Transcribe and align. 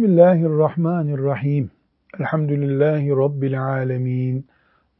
Bismillahirrahmanirrahim. 0.00 1.70
Elhamdülillahi 2.20 3.10
Rabbil 3.10 3.64
alemin. 3.64 4.46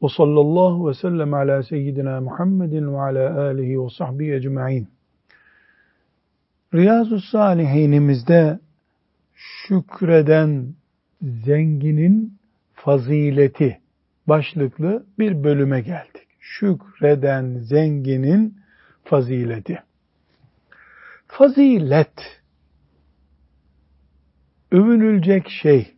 Ve 0.01 0.07
sallallahu 0.17 0.89
ve 0.89 0.93
sellem 0.93 1.33
ala 1.33 1.63
seyyidina 1.63 2.21
Muhammedin 2.21 2.93
ve 2.93 2.99
ala 2.99 3.41
alihi 3.41 3.83
ve 3.83 3.89
sahbihi 3.89 4.33
ecma'in. 4.33 4.87
Riyazu 6.73 7.19
Salihinimizde 7.19 8.59
şükreden 9.35 10.73
zenginin 11.21 12.33
fazileti 12.73 13.79
başlıklı 14.27 15.05
bir 15.19 15.43
bölüme 15.43 15.81
geldik. 15.81 16.27
Şükreden 16.39 17.57
zenginin 17.59 18.57
fazileti. 19.03 19.79
Fazilet 21.27 22.40
övünülecek 24.71 25.49
şey, 25.49 25.93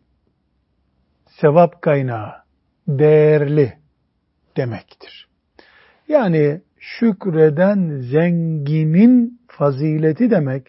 sevap 1.26 1.82
kaynağı, 1.82 2.32
değerli 2.88 3.72
demektir. 4.56 5.28
Yani 6.08 6.60
şükreden 6.78 8.00
zenginin 8.00 9.40
fazileti 9.48 10.30
demek, 10.30 10.66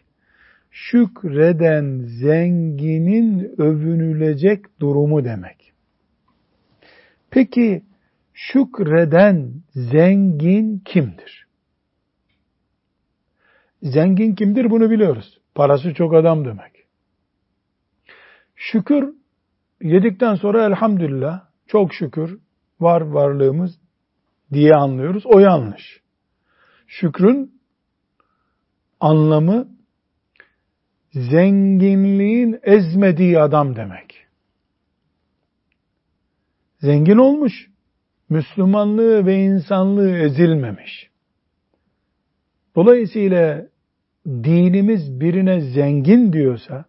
şükreden 0.71 2.01
zenginin 2.07 3.55
övünülecek 3.57 4.79
durumu 4.79 5.25
demek. 5.25 5.73
Peki 7.31 7.83
şükreden 8.33 9.53
zengin 9.75 10.79
kimdir? 10.85 11.47
Zengin 13.81 14.35
kimdir 14.35 14.69
bunu 14.69 14.89
biliyoruz. 14.89 15.39
Parası 15.55 15.93
çok 15.93 16.13
adam 16.13 16.45
demek. 16.45 16.74
Şükür 18.55 19.13
yedikten 19.81 20.35
sonra 20.35 20.65
elhamdülillah 20.65 21.45
çok 21.67 21.93
şükür 21.93 22.39
var 22.79 23.01
varlığımız 23.01 23.79
diye 24.53 24.73
anlıyoruz. 24.73 25.23
O 25.25 25.39
yanlış. 25.39 26.01
Şükrün 26.87 27.61
anlamı 28.99 29.67
zenginliğin 31.11 32.59
ezmediği 32.63 33.39
adam 33.39 33.75
demek. 33.75 34.25
Zengin 36.79 37.17
olmuş, 37.17 37.69
Müslümanlığı 38.29 39.25
ve 39.25 39.43
insanlığı 39.43 40.17
ezilmemiş. 40.17 41.09
Dolayısıyla 42.75 43.67
dinimiz 44.25 45.19
birine 45.19 45.61
zengin 45.61 46.33
diyorsa, 46.33 46.85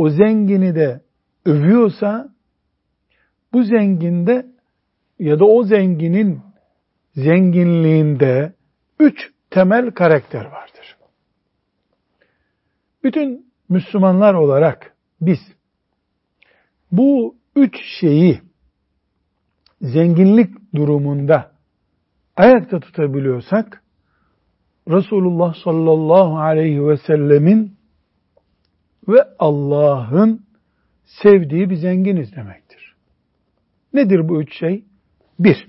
o 0.00 0.10
zengini 0.10 0.74
de 0.74 1.00
övüyorsa 1.44 2.28
bu 3.52 3.62
zenginde 3.62 4.46
ya 5.18 5.38
da 5.38 5.44
o 5.44 5.64
zenginin 5.64 6.40
zenginliğinde 7.14 8.52
üç 8.98 9.32
temel 9.50 9.90
karakter 9.90 10.44
vardır. 10.44 10.96
Bütün 13.04 13.52
Müslümanlar 13.68 14.34
olarak 14.34 14.96
biz 15.20 15.38
bu 16.92 17.36
üç 17.56 17.74
şeyi 18.00 18.40
zenginlik 19.80 20.74
durumunda 20.74 21.52
ayakta 22.36 22.80
tutabiliyorsak 22.80 23.82
Resulullah 24.88 25.54
sallallahu 25.64 26.38
aleyhi 26.38 26.86
ve 26.86 26.96
sellemin 26.96 27.79
ve 29.12 29.24
Allah'ın 29.38 30.46
sevdiği 31.04 31.70
bir 31.70 31.76
zenginiz 31.76 32.36
demektir. 32.36 32.94
Nedir 33.92 34.28
bu 34.28 34.42
üç 34.42 34.58
şey? 34.58 34.84
Bir, 35.38 35.68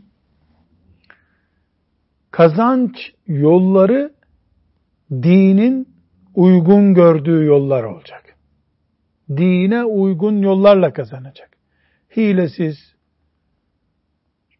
kazanç 2.31 3.13
yolları 3.27 4.13
dinin 5.11 5.89
uygun 6.35 6.93
gördüğü 6.93 7.45
yollar 7.45 7.83
olacak. 7.83 8.37
Dine 9.29 9.83
uygun 9.83 10.37
yollarla 10.37 10.93
kazanacak. 10.93 11.57
Hilesiz, 12.15 12.95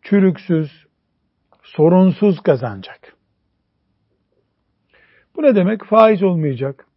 çürüksüz, 0.02 0.86
sorunsuz 1.64 2.40
kazanacak. 2.40 3.18
Bu 5.36 5.44
ne 5.44 5.56
demek? 5.56 5.86
Faiz 5.86 6.24
olmayacak, 6.24 6.88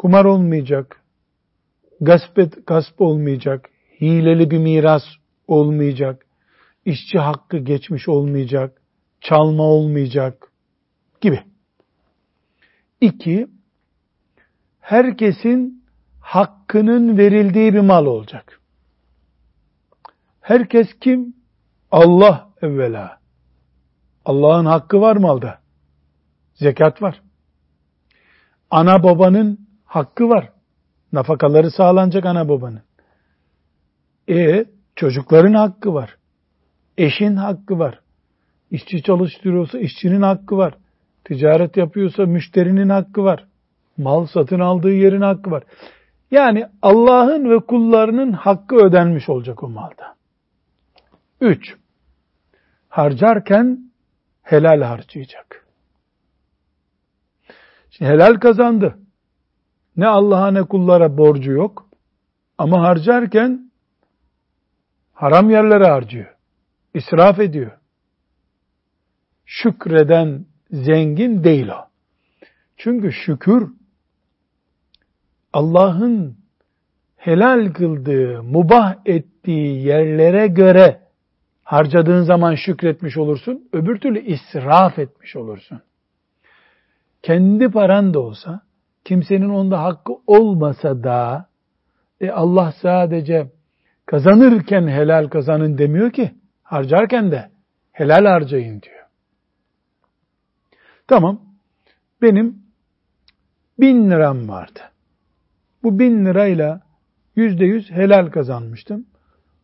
kumar 0.00 0.24
olmayacak, 0.24 1.02
gasp, 2.00 2.66
gasp 2.66 3.00
olmayacak, 3.00 3.70
hileli 4.00 4.50
bir 4.50 4.58
miras 4.58 5.02
olmayacak, 5.46 6.26
işçi 6.84 7.18
hakkı 7.18 7.58
geçmiş 7.58 8.08
olmayacak, 8.08 8.82
çalma 9.20 9.62
olmayacak 9.62 10.52
gibi. 11.20 11.42
İki, 13.00 13.48
herkesin 14.80 15.84
hakkının 16.20 17.18
verildiği 17.18 17.74
bir 17.74 17.80
mal 17.80 18.06
olacak. 18.06 18.60
Herkes 20.40 20.86
kim? 21.00 21.34
Allah 21.90 22.50
evvela. 22.62 23.20
Allah'ın 24.24 24.66
hakkı 24.66 25.00
var 25.00 25.16
malda. 25.16 25.60
Zekat 26.54 27.02
var. 27.02 27.22
Ana 28.70 29.02
babanın 29.02 29.59
hakkı 29.90 30.28
var. 30.28 30.48
Nafakaları 31.12 31.70
sağlanacak 31.70 32.26
ana 32.26 32.48
babanın. 32.48 32.82
E 34.28 34.64
çocukların 34.96 35.54
hakkı 35.54 35.94
var. 35.94 36.16
Eşin 36.98 37.36
hakkı 37.36 37.78
var. 37.78 38.00
İşçi 38.70 39.02
çalıştırıyorsa 39.02 39.78
işçinin 39.78 40.22
hakkı 40.22 40.56
var. 40.56 40.74
Ticaret 41.24 41.76
yapıyorsa 41.76 42.26
müşterinin 42.26 42.88
hakkı 42.88 43.24
var. 43.24 43.46
Mal 43.96 44.26
satın 44.26 44.60
aldığı 44.60 44.92
yerin 44.92 45.20
hakkı 45.20 45.50
var. 45.50 45.62
Yani 46.30 46.66
Allah'ın 46.82 47.50
ve 47.50 47.58
kullarının 47.58 48.32
hakkı 48.32 48.76
ödenmiş 48.76 49.28
olacak 49.28 49.62
o 49.62 49.68
malda. 49.68 50.14
Üç, 51.40 51.74
harcarken 52.88 53.78
helal 54.42 54.82
harcayacak. 54.82 55.66
Şimdi 57.90 58.10
helal 58.10 58.34
kazandı. 58.34 58.98
Ne 60.00 60.06
Allah'a 60.06 60.50
ne 60.50 60.62
kullara 60.62 61.16
borcu 61.18 61.52
yok. 61.52 61.86
Ama 62.58 62.82
harcarken 62.82 63.70
haram 65.12 65.50
yerlere 65.50 65.86
harcıyor. 65.86 66.34
İsraf 66.94 67.40
ediyor. 67.40 67.72
Şükreden 69.46 70.46
zengin 70.70 71.44
değil 71.44 71.68
o. 71.68 71.88
Çünkü 72.76 73.12
şükür 73.12 73.70
Allah'ın 75.52 76.36
helal 77.16 77.72
kıldığı, 77.72 78.42
mubah 78.42 78.96
ettiği 79.06 79.86
yerlere 79.86 80.46
göre 80.46 81.00
harcadığın 81.64 82.22
zaman 82.22 82.54
şükretmiş 82.54 83.16
olursun. 83.16 83.68
Öbür 83.72 84.00
türlü 84.00 84.20
israf 84.20 84.98
etmiş 84.98 85.36
olursun. 85.36 85.82
Kendi 87.22 87.70
paran 87.70 88.14
da 88.14 88.20
olsa 88.20 88.69
kimsenin 89.04 89.48
onda 89.48 89.82
hakkı 89.82 90.12
olmasa 90.26 91.04
da 91.04 91.46
e 92.20 92.30
Allah 92.30 92.74
sadece 92.82 93.50
kazanırken 94.06 94.88
helal 94.88 95.28
kazanın 95.28 95.78
demiyor 95.78 96.10
ki 96.10 96.34
harcarken 96.62 97.30
de 97.30 97.50
helal 97.92 98.24
harcayın 98.24 98.82
diyor. 98.82 99.04
Tamam 101.06 101.40
benim 102.22 102.62
bin 103.78 104.10
liram 104.10 104.48
vardı. 104.48 104.80
Bu 105.82 105.98
bin 105.98 106.24
lirayla 106.24 106.80
yüzde 107.36 107.64
yüz 107.64 107.90
helal 107.90 108.30
kazanmıştım. 108.30 109.06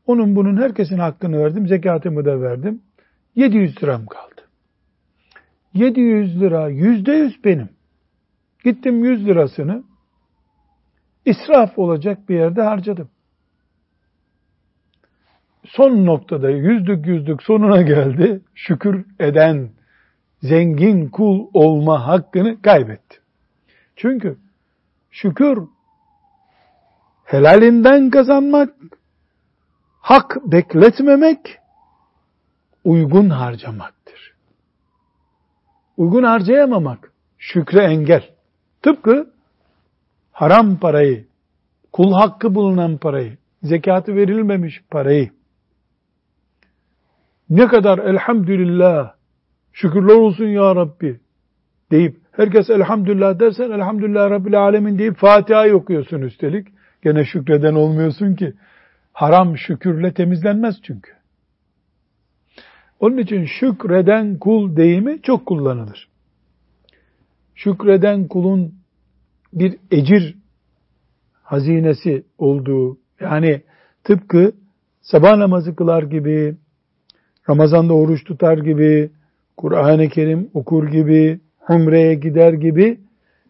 Onun 0.06 0.37
bunun 0.37 0.56
herkesin 0.56 0.99
hakkını 0.99 1.44
verdim. 1.44 1.69
Zekatımı 1.69 2.25
da 2.25 2.41
verdim. 2.41 2.82
700 3.35 3.82
liram 3.82 4.06
kaldı. 4.06 4.43
700 5.75 6.41
lira 6.41 6.69
yüzde 6.69 7.12
yüz 7.12 7.44
benim. 7.44 7.69
Gittim 8.67 9.05
100 9.05 9.27
lirasını 9.27 9.85
israf 11.25 11.79
olacak 11.79 12.29
bir 12.29 12.35
yerde 12.35 12.63
harcadım. 12.63 13.09
Son 15.67 16.07
noktada 16.07 16.51
yüzdük 16.51 17.07
yüzdük 17.07 17.43
sonuna 17.43 17.83
geldi. 17.83 18.41
Şükür 18.55 19.07
eden 19.21 19.71
zengin 20.43 21.09
kul 21.09 21.47
olma 21.55 22.07
hakkını 22.07 22.63
kaybetti. 22.63 23.21
Çünkü 23.97 24.39
şükür 25.11 25.63
helalinden 27.25 28.11
kazanmak, 28.11 28.75
hak 30.01 30.37
bekletmemek, 30.45 31.59
uygun 32.85 33.31
harcamaktır. 33.31 34.35
Uygun 35.97 36.23
harcayamamak, 36.23 37.13
şükre 37.39 37.85
engel. 37.85 38.36
Tıpkı 38.87 39.31
haram 40.33 40.77
parayı 40.77 41.25
kul 41.93 42.12
hakkı 42.12 42.55
bulunan 42.55 42.99
parayı, 42.99 43.37
zekatı 43.62 44.17
verilmemiş 44.17 44.83
parayı, 44.91 45.31
ne 47.50 47.67
kadar 47.67 47.99
elhamdülillah, 47.99 49.12
şükürler 49.73 50.15
olsun 50.15 50.44
ya 50.44 50.77
Rabbi 50.77 51.21
deyip, 51.91 52.17
herkes 52.33 52.71
elhamdülillah 52.71 53.41
dersen 53.41 53.71
elhamdülillah 53.71 54.31
Rabbil 54.31 54.61
Alemin 54.61 54.99
deyip 54.99 55.17
Fatiha'yı 55.17 55.77
okuyorsun 55.77 56.23
üstelik. 56.23 56.69
Gene 57.03 57.25
şükreden 57.25 57.75
olmuyorsun 57.75 58.35
ki. 58.35 58.55
Haram 59.12 59.56
şükürle 59.59 60.15
temizlenmez 60.15 60.75
çünkü. 60.82 61.12
Onun 63.00 63.17
için 63.17 63.47
şükreden 63.61 64.39
kul 64.39 64.77
deyimi 64.77 65.23
çok 65.23 65.47
kullanılır. 65.47 66.09
Şükreden 67.56 68.29
kulun 68.29 68.75
bir 69.56 69.79
ecir 69.91 70.35
hazinesi 71.43 72.25
olduğu, 72.38 72.99
yani 73.20 73.62
tıpkı 74.05 74.53
sabah 75.00 75.37
namazı 75.37 75.76
kılar 75.76 76.03
gibi, 76.03 76.56
Ramazan'da 77.49 77.94
oruç 77.94 78.25
tutar 78.25 78.58
gibi, 78.58 79.11
Kur'an-ı 79.56 80.08
Kerim 80.08 80.50
okur 80.55 80.88
gibi, 80.88 81.41
umreye 81.69 82.14
gider 82.14 82.53
gibi, 82.53 83.00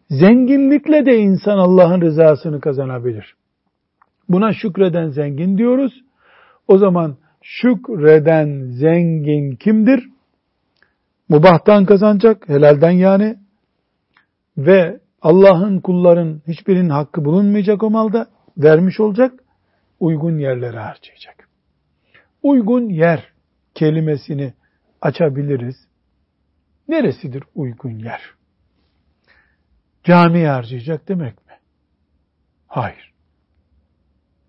zenginlikle 0.09 1.05
de 1.05 1.17
insan 1.17 1.57
Allah'ın 1.57 2.01
rızasını 2.01 2.61
kazanabilir. 2.61 3.35
Buna 4.29 4.53
şükreden 4.53 5.09
zengin 5.09 5.57
diyoruz. 5.57 6.03
O 6.67 6.77
zaman 6.77 7.17
şükreden 7.41 8.65
zengin 8.65 9.55
kimdir? 9.55 10.09
Mubahtan 11.29 11.85
kazanacak, 11.85 12.49
helalden 12.49 12.91
yani. 12.91 13.37
Ve 14.57 14.99
Allah'ın 15.21 15.79
kulların 15.79 16.41
hiçbirinin 16.47 16.89
hakkı 16.89 17.25
bulunmayacak 17.25 17.83
o 17.83 17.89
malda, 17.89 18.27
vermiş 18.57 18.99
olacak, 18.99 19.43
uygun 19.99 20.37
yerlere 20.37 20.79
harcayacak. 20.79 21.49
Uygun 22.43 22.89
yer 22.89 23.33
kelimesini 23.75 24.53
açabiliriz. 25.01 25.75
Neresidir 26.87 27.43
uygun 27.55 27.99
yer? 27.99 28.21
Cami 30.03 30.47
harcayacak 30.47 31.07
demek 31.07 31.47
mi? 31.47 31.53
Hayır. 32.67 33.13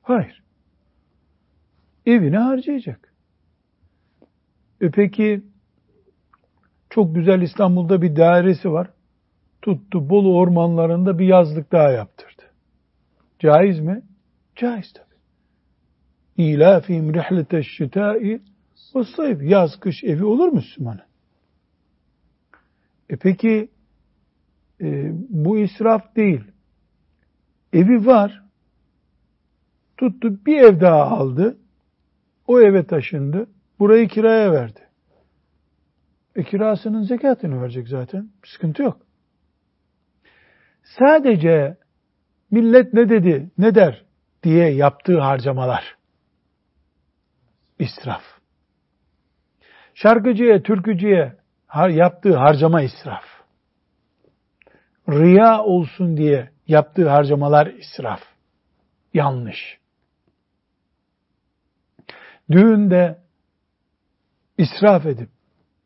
Hayır. 0.03 0.43
Evine 2.07 2.39
harcayacak. 2.39 3.13
E 4.81 4.91
peki 4.91 5.43
çok 6.91 7.15
güzel 7.15 7.43
İstanbul'da 7.43 8.03
bir 8.03 8.17
dairesi 8.17 8.73
var. 8.73 8.91
Tuttu 9.63 10.11
Bolu 10.11 10.37
ormanlarında 10.37 11.19
bir 11.19 11.27
yazlık 11.27 11.73
daha 11.73 11.91
yaptırdı. 11.91 12.43
Caiz 13.39 13.81
mi? 13.81 14.03
Caiz 14.57 14.93
tabi. 14.93 15.15
İlâfîm 16.37 17.15
rihlete 17.15 17.63
şitâi 17.63 18.41
ve 18.95 19.05
sayf. 19.17 19.43
Yaz 19.43 19.81
kış 19.81 20.05
evi 20.05 20.25
olur 20.25 20.53
Müslümanın. 20.53 21.09
E 23.11 23.17
peki 23.17 23.69
e, 24.81 25.13
bu 25.29 25.59
israf 25.59 26.17
değil. 26.17 26.45
Evi 27.73 28.07
var. 28.07 28.43
Tuttu 29.97 30.47
bir 30.47 30.59
ev 30.59 30.81
daha 30.81 31.05
aldı. 31.05 31.59
O 32.47 32.61
eve 32.61 32.87
taşındı. 32.87 33.47
Burayı 33.79 34.09
kiraya 34.09 34.53
verdi. 34.53 34.81
E 36.37 36.43
kirasının 36.45 37.03
zekatını 37.03 37.63
verecek 37.63 37.89
zaten. 37.89 38.31
Sıkıntı 38.45 38.83
yok. 38.83 39.08
Sadece 40.97 41.77
millet 42.51 42.93
ne 42.93 43.09
dedi, 43.09 43.51
ne 43.59 43.75
der 43.75 44.05
diye 44.43 44.69
yaptığı 44.69 45.21
harcamalar. 45.21 45.97
israf. 47.79 48.23
Şarkıcıya, 49.95 50.63
türkücüye 50.63 51.37
yaptığı 51.89 52.37
harcama 52.37 52.83
israf. 52.83 53.25
Riya 55.09 55.63
olsun 55.63 56.17
diye 56.17 56.51
yaptığı 56.67 57.09
harcamalar 57.09 57.67
israf. 57.67 58.21
Yanlış. 59.15 59.79
Düğünde 62.51 63.19
israf 64.59 65.07
edip 65.07 65.31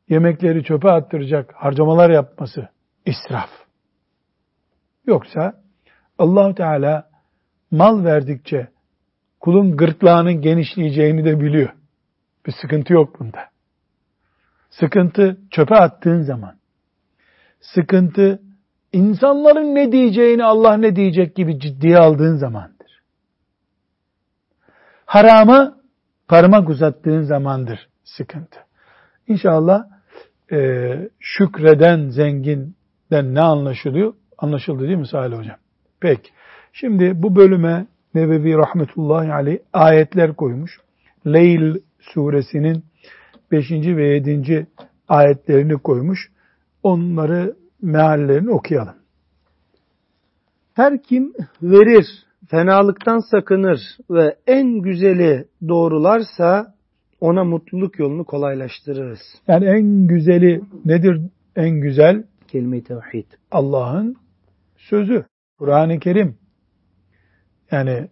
yemekleri 0.08 0.64
çöpe 0.64 0.90
attıracak 0.90 1.55
harcamalar 1.55 2.10
yapması 2.10 2.69
israf. 3.06 3.61
Yoksa 5.06 5.62
allah 6.19 6.54
Teala 6.54 7.10
mal 7.70 8.04
verdikçe 8.04 8.69
kulun 9.40 9.76
gırtlağının 9.76 10.40
genişleyeceğini 10.40 11.25
de 11.25 11.40
biliyor. 11.40 11.72
Bir 12.46 12.52
sıkıntı 12.62 12.93
yok 12.93 13.20
bunda. 13.20 13.40
Sıkıntı 14.70 15.40
çöpe 15.50 15.75
attığın 15.75 16.22
zaman, 16.22 16.54
sıkıntı 17.60 18.43
insanların 18.93 19.75
ne 19.75 19.93
diyeceğini 19.93 20.44
Allah 20.44 20.76
ne 20.76 20.96
diyecek 20.96 21.37
gibi 21.37 21.60
ciddiye 21.60 21.98
aldığın 21.98 22.37
zamandır. 22.37 23.02
Harama 25.06 25.76
parmak 26.28 26.69
uzattığın 26.69 27.22
zamandır 27.22 27.88
sıkıntı. 28.05 28.58
İnşallah 29.28 29.84
e, 30.52 31.10
şükreden 31.20 32.08
zenginden 32.08 33.34
ne 33.34 33.40
anlaşılıyor? 33.40 34.14
Anlaşıldı 34.42 34.82
değil 34.82 34.98
mi 34.98 35.06
Salih 35.06 35.38
Hocam? 35.38 35.56
Peki. 36.00 36.30
Şimdi 36.72 37.22
bu 37.22 37.36
bölüme 37.36 37.86
Nebevi 38.14 38.54
Rahmetullahi 38.54 39.32
Aleyh 39.32 39.58
ayetler 39.72 40.36
koymuş. 40.36 40.81
Leyl 41.26 41.74
suresinin 42.00 42.84
5. 43.52 43.70
ve 43.70 44.08
7. 44.08 44.67
ayetlerini 45.08 45.78
koymuş. 45.78 46.31
Onları 46.82 47.56
meallerini 47.82 48.50
okuyalım. 48.50 48.94
Her 50.74 51.02
kim 51.02 51.32
verir, 51.62 52.06
fenalıktan 52.48 53.19
sakınır 53.31 53.81
ve 54.10 54.36
en 54.46 54.81
güzeli 54.81 55.44
doğrularsa 55.69 56.74
ona 57.20 57.44
mutluluk 57.44 57.98
yolunu 57.98 58.24
kolaylaştırırız. 58.24 59.20
Yani 59.48 59.64
en 59.64 60.06
güzeli 60.06 60.60
nedir 60.84 61.20
en 61.56 61.81
güzel? 61.81 62.24
Kelime-i 62.48 62.84
tevhid. 62.84 63.26
Allah'ın 63.50 64.21
sözü. 64.89 65.24
Kur'an-ı 65.58 65.98
Kerim. 65.98 66.39
Yani 67.70 68.08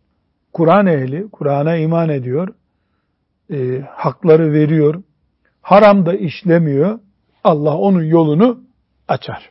Kur'an 0.52 0.86
ehli, 0.86 1.30
Kur'an'a 1.30 1.76
iman 1.76 2.08
ediyor, 2.08 2.48
e, 3.50 3.80
hakları 3.80 4.52
veriyor, 4.52 5.02
haramda 5.62 6.14
işlemiyor, 6.14 6.98
Allah 7.44 7.76
onun 7.76 8.02
yolunu 8.02 8.60
açar. 9.08 9.50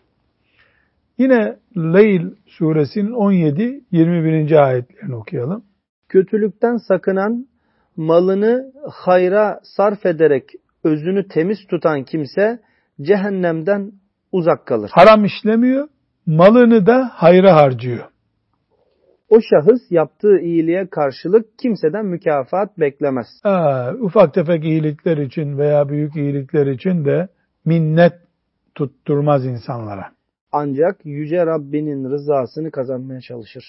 Yine 1.17 1.55
Leyl 1.77 2.31
suresinin 2.47 3.11
17-21. 3.11 4.59
ayetlerini 4.59 5.15
okuyalım. 5.15 5.63
Kötülükten 6.09 6.77
sakınan, 6.77 7.47
malını 7.95 8.73
hayra 8.91 9.59
sarf 9.63 10.05
ederek 10.05 10.49
özünü 10.83 11.27
temiz 11.27 11.57
tutan 11.69 12.03
kimse 12.03 12.59
cehennemden 13.01 13.91
uzak 14.31 14.65
kalır. 14.65 14.91
Haram 14.93 15.25
işlemiyor, 15.25 15.87
malını 16.29 16.85
da 16.85 17.11
hayra 17.13 17.55
harcıyor. 17.55 18.05
O 19.29 19.39
şahıs 19.41 19.81
yaptığı 19.89 20.39
iyiliğe 20.39 20.87
karşılık 20.87 21.59
kimseden 21.59 22.05
mükafat 22.05 22.79
beklemez. 22.79 23.27
Aa, 23.43 23.93
ufak 23.93 24.33
tefek 24.33 24.63
iyilikler 24.63 25.17
için 25.17 25.57
veya 25.57 25.89
büyük 25.89 26.15
iyilikler 26.15 26.67
için 26.67 27.05
de 27.05 27.27
minnet 27.65 28.13
tutturmaz 28.75 29.45
insanlara. 29.45 30.05
Ancak 30.51 31.05
Yüce 31.05 31.45
Rabbinin 31.45 32.09
rızasını 32.09 32.71
kazanmaya 32.71 33.21
çalışır. 33.21 33.63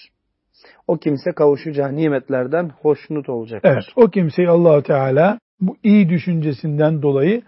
O 0.87 0.97
kimse 0.97 1.31
kavuşacağı 1.31 1.95
nimetlerden 1.95 2.69
hoşnut 2.81 3.29
olacak. 3.29 3.61
Evet, 3.63 3.83
o 3.95 4.07
kimseyi 4.07 4.49
allah 4.49 4.83
Teala 4.83 5.39
bu 5.61 5.77
iyi 5.83 6.09
düşüncesinden 6.09 7.01
dolayı 7.01 7.41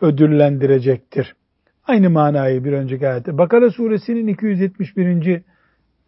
ödüllendirecektir. 0.00 1.34
Aynı 1.86 2.10
manayı 2.10 2.64
bir 2.64 2.72
önceki 2.72 3.08
ayette. 3.08 3.38
Bakara 3.38 3.70
suresinin 3.70 4.26
271. 4.26 5.42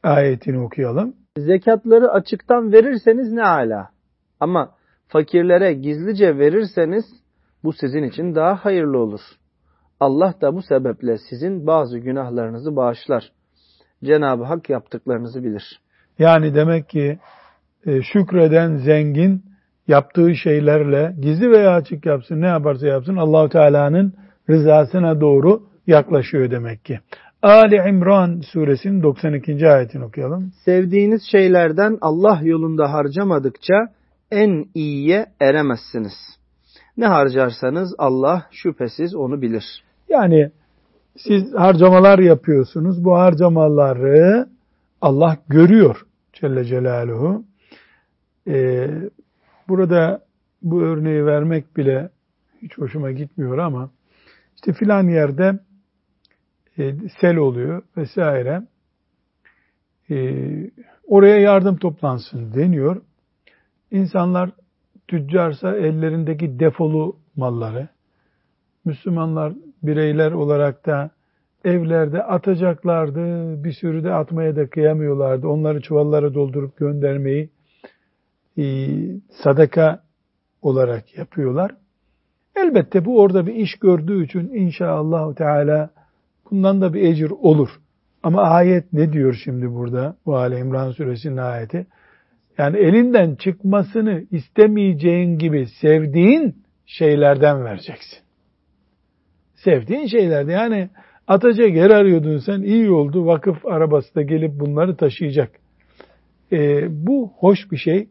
ayetini 0.03 0.59
okuyalım. 0.59 1.15
Zekatları 1.39 2.11
açıktan 2.11 2.73
verirseniz 2.73 3.33
ne 3.33 3.43
ala. 3.43 3.91
Ama 4.41 4.71
fakirlere 5.09 5.73
gizlice 5.73 6.39
verirseniz 6.39 7.05
bu 7.65 7.73
sizin 7.73 8.03
için 8.03 8.35
daha 8.35 8.55
hayırlı 8.65 8.99
olur. 8.99 9.21
Allah 10.01 10.35
da 10.41 10.55
bu 10.55 10.63
sebeple 10.63 11.19
sizin 11.31 11.67
bazı 11.67 11.99
günahlarınızı 11.99 12.77
bağışlar. 12.77 13.33
Cenab-ı 14.05 14.45
Hak 14.45 14.71
yaptıklarınızı 14.71 15.45
bilir. 15.45 15.81
Yani 16.19 16.55
demek 16.55 16.89
ki 16.89 17.19
e, 17.87 18.03
şükreden 18.03 18.77
zengin 18.77 19.43
yaptığı 19.89 20.35
şeylerle 20.35 21.17
gizli 21.21 21.51
veya 21.51 21.75
açık 21.75 22.07
yapsın 22.07 22.41
ne 22.41 22.47
yaparsa 22.47 22.87
yapsın 22.87 23.17
Allahu 23.17 23.49
Teala'nın 23.49 24.15
rızasına 24.51 25.21
doğru 25.21 25.63
yaklaşıyor 25.87 26.51
demek 26.51 26.85
ki. 26.85 26.99
Ali 27.43 27.77
İmran 27.91 28.41
suresinin 28.41 29.03
92. 29.03 29.69
ayetini 29.69 30.05
okuyalım. 30.05 30.53
Sevdiğiniz 30.65 31.23
şeylerden 31.31 31.99
Allah 32.01 32.41
yolunda 32.43 32.93
harcamadıkça 32.93 33.75
en 34.31 34.65
iyiye 34.75 35.27
eremezsiniz. 35.41 36.13
Ne 36.97 37.07
harcarsanız 37.07 37.95
Allah 37.99 38.47
şüphesiz 38.51 39.15
onu 39.15 39.43
bilir. 39.43 39.65
Yani 40.09 40.51
siz 41.17 41.55
harcamalar 41.55 42.19
yapıyorsunuz. 42.19 43.05
Bu 43.05 43.17
harcamaları 43.17 44.49
Allah 45.01 45.37
görüyor 45.49 46.07
Celle 46.33 46.65
Celaluhu. 46.65 47.45
Ee, 48.49 48.91
burada 49.69 50.21
bu 50.63 50.83
örneği 50.83 51.27
vermek 51.27 51.77
bile 51.77 52.11
hiç 52.63 52.79
hoşuma 52.79 53.11
gitmiyor 53.11 53.59
ama 53.59 53.91
işte 54.57 54.73
filan 54.73 55.09
yerde 55.09 55.59
e, 56.79 56.95
sel 57.21 57.37
oluyor 57.37 57.83
vesaire. 57.97 58.63
E, 60.11 60.17
oraya 61.07 61.39
yardım 61.41 61.77
toplansın 61.77 62.55
deniyor. 62.55 63.03
İnsanlar 63.91 64.51
tüccarsa 65.09 65.77
ellerindeki 65.77 66.59
defolu 66.59 67.17
malları, 67.37 67.89
Müslümanlar 68.85 69.53
bireyler 69.83 70.33
olarak 70.33 70.87
da 70.87 71.11
evlerde 71.65 72.23
atacaklardı, 72.23 73.65
bir 73.65 73.73
sürü 73.73 74.05
de 74.05 74.13
atmaya 74.13 74.57
da 74.57 74.71
kıyamıyorlardı. 74.71 75.49
Onları 75.49 75.81
çuvallara 75.81 76.35
doldurup 76.35 76.77
göndermeyi 76.77 77.51
e, 78.59 78.65
sadaka 79.43 80.03
olarak 80.63 81.19
yapıyorlar. 81.19 81.75
Elbette 82.57 83.05
bu 83.05 83.21
orada 83.21 83.47
bir 83.47 83.55
iş 83.55 83.75
gördüğü 83.75 84.25
için 84.25 84.49
inşallah 84.55 85.35
Teala 85.35 85.91
bundan 86.51 86.81
da 86.81 86.95
bir 86.95 87.03
ecir 87.03 87.31
olur. 87.31 87.69
Ama 88.23 88.43
ayet 88.43 88.93
ne 88.93 89.13
diyor 89.13 89.41
şimdi 89.45 89.75
burada? 89.75 90.17
Bu 90.27 90.37
Ali 90.37 90.59
İmran 90.59 90.91
suresinin 90.91 91.37
ayeti. 91.37 91.87
Yani 92.59 92.77
elinden 92.79 93.35
çıkmasını 93.35 94.25
istemeyeceğin 94.31 95.39
gibi 95.39 95.67
sevdiğin 95.81 96.57
şeylerden 96.87 97.65
vereceksin. 97.65 98.19
Sevdiğin 99.55 100.07
şeylerde 100.07 100.53
yani 100.53 100.89
atacak 101.27 101.75
yer 101.75 101.91
arıyordun 101.91 102.39
sen 102.39 102.63
iyi 102.63 102.91
oldu 102.91 103.27
vakıf 103.27 103.67
arabası 103.67 104.15
da 104.15 104.23
gelip 104.23 104.61
bunları 104.61 104.97
taşıyacak. 104.97 105.51
Ee, 106.53 106.87
bu 107.07 107.33
hoş 107.39 107.73
bir 107.73 107.77
şey 107.77 108.09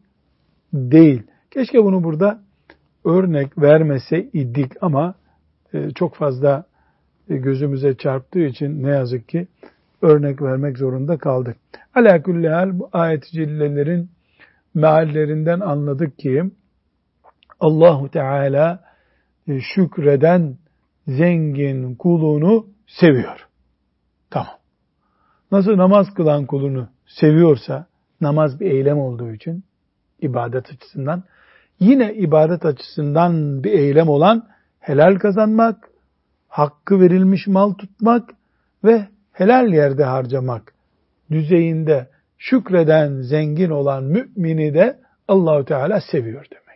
değil. 0.72 1.22
Keşke 1.50 1.84
bunu 1.84 2.04
burada 2.04 2.45
örnek 3.06 3.58
vermese 3.58 4.22
idik 4.32 4.72
ama 4.80 5.14
e, 5.72 5.90
çok 5.90 6.14
fazla 6.14 6.64
e, 7.28 7.36
gözümüze 7.36 7.96
çarptığı 7.96 8.40
için 8.40 8.82
ne 8.82 8.90
yazık 8.90 9.28
ki 9.28 9.48
örnek 10.02 10.42
vermek 10.42 10.78
zorunda 10.78 11.18
kaldık. 11.18 11.56
Ala 11.94 12.12
hal 12.56 12.78
bu 12.78 12.88
ayet-i 12.92 13.32
cellelerin 13.32 14.10
meallerinden 14.74 15.60
anladık 15.60 16.18
ki 16.18 16.42
Allahu 17.60 18.10
Teala 18.10 18.84
e, 19.48 19.60
şükreden 19.60 20.56
zengin 21.06 21.94
kulunu 21.94 22.66
seviyor. 22.86 23.46
Tamam. 24.30 24.54
Nasıl 25.52 25.76
namaz 25.76 26.14
kılan 26.14 26.46
kulunu 26.46 26.88
seviyorsa 27.06 27.86
namaz 28.20 28.60
bir 28.60 28.70
eylem 28.70 28.98
olduğu 28.98 29.32
için 29.32 29.64
ibadet 30.20 30.72
açısından 30.72 31.22
yine 31.80 32.14
ibadet 32.14 32.64
açısından 32.64 33.64
bir 33.64 33.72
eylem 33.72 34.08
olan 34.08 34.46
helal 34.80 35.18
kazanmak, 35.18 35.88
hakkı 36.48 37.00
verilmiş 37.00 37.46
mal 37.46 37.72
tutmak 37.72 38.30
ve 38.84 39.08
helal 39.32 39.72
yerde 39.72 40.04
harcamak 40.04 40.74
düzeyinde 41.30 42.08
şükreden 42.38 43.20
zengin 43.20 43.70
olan 43.70 44.04
mümini 44.04 44.74
de 44.74 44.98
Allahu 45.28 45.64
Teala 45.64 46.00
seviyor 46.00 46.46
demek. 46.50 46.66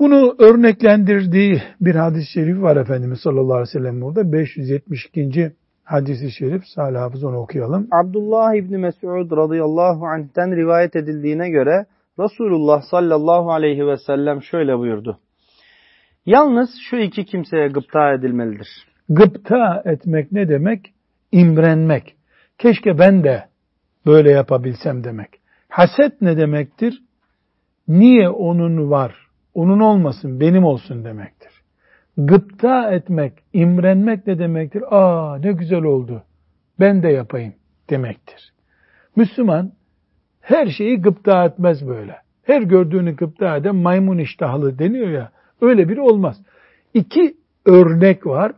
Bunu 0.00 0.36
örneklendirdiği 0.38 1.62
bir 1.80 1.94
hadis-i 1.94 2.32
şerif 2.32 2.62
var 2.62 2.76
Efendimiz 2.76 3.20
sallallahu 3.20 3.54
aleyhi 3.54 3.68
ve 3.68 3.80
sellem 3.80 4.00
burada. 4.00 4.32
572. 4.32 5.52
hadisi 5.84 6.30
şerif. 6.30 6.62
Salih 6.66 6.98
Hafız 6.98 7.24
onu 7.24 7.36
okuyalım. 7.36 7.88
Abdullah 7.90 8.54
İbni 8.54 8.78
Mes'ud 8.78 9.36
radıyallahu 9.36 10.06
anh'ten 10.06 10.56
rivayet 10.56 10.96
edildiğine 10.96 11.50
göre 11.50 11.86
Resulullah 12.18 12.82
sallallahu 12.82 13.52
aleyhi 13.52 13.86
ve 13.86 13.96
sellem 13.96 14.42
şöyle 14.42 14.78
buyurdu. 14.78 15.18
Yalnız 16.26 16.70
şu 16.90 16.96
iki 16.96 17.24
kimseye 17.24 17.68
gıpta 17.68 18.12
edilmelidir. 18.12 18.68
Gıpta 19.08 19.82
etmek 19.84 20.32
ne 20.32 20.48
demek? 20.48 20.94
İmrenmek. 21.32 22.16
Keşke 22.58 22.98
ben 22.98 23.24
de 23.24 23.44
böyle 24.06 24.30
yapabilsem 24.30 25.04
demek. 25.04 25.30
Haset 25.68 26.20
ne 26.20 26.36
demektir? 26.36 27.02
Niye 27.88 28.28
onun 28.28 28.90
var? 28.90 29.14
Onun 29.54 29.80
olmasın, 29.80 30.40
benim 30.40 30.64
olsun 30.64 31.04
demektir. 31.04 31.52
Gıpta 32.16 32.90
etmek, 32.92 33.32
imrenmek 33.52 34.26
ne 34.26 34.38
demektir? 34.38 34.82
Aa 34.90 35.38
ne 35.38 35.52
güzel 35.52 35.82
oldu. 35.82 36.22
Ben 36.80 37.02
de 37.02 37.08
yapayım 37.08 37.54
demektir. 37.90 38.52
Müslüman 39.16 39.72
her 40.46 40.66
şeyi 40.66 41.02
gıpta 41.02 41.44
etmez 41.44 41.88
böyle. 41.88 42.16
Her 42.42 42.62
gördüğünü 42.62 43.16
gıpta 43.16 43.56
eden 43.56 43.76
maymun 43.76 44.18
iştahlı 44.18 44.78
deniyor 44.78 45.10
ya. 45.10 45.30
Öyle 45.60 45.88
biri 45.88 46.00
olmaz. 46.00 46.36
İki 46.94 47.36
örnek 47.64 48.26
var. 48.26 48.52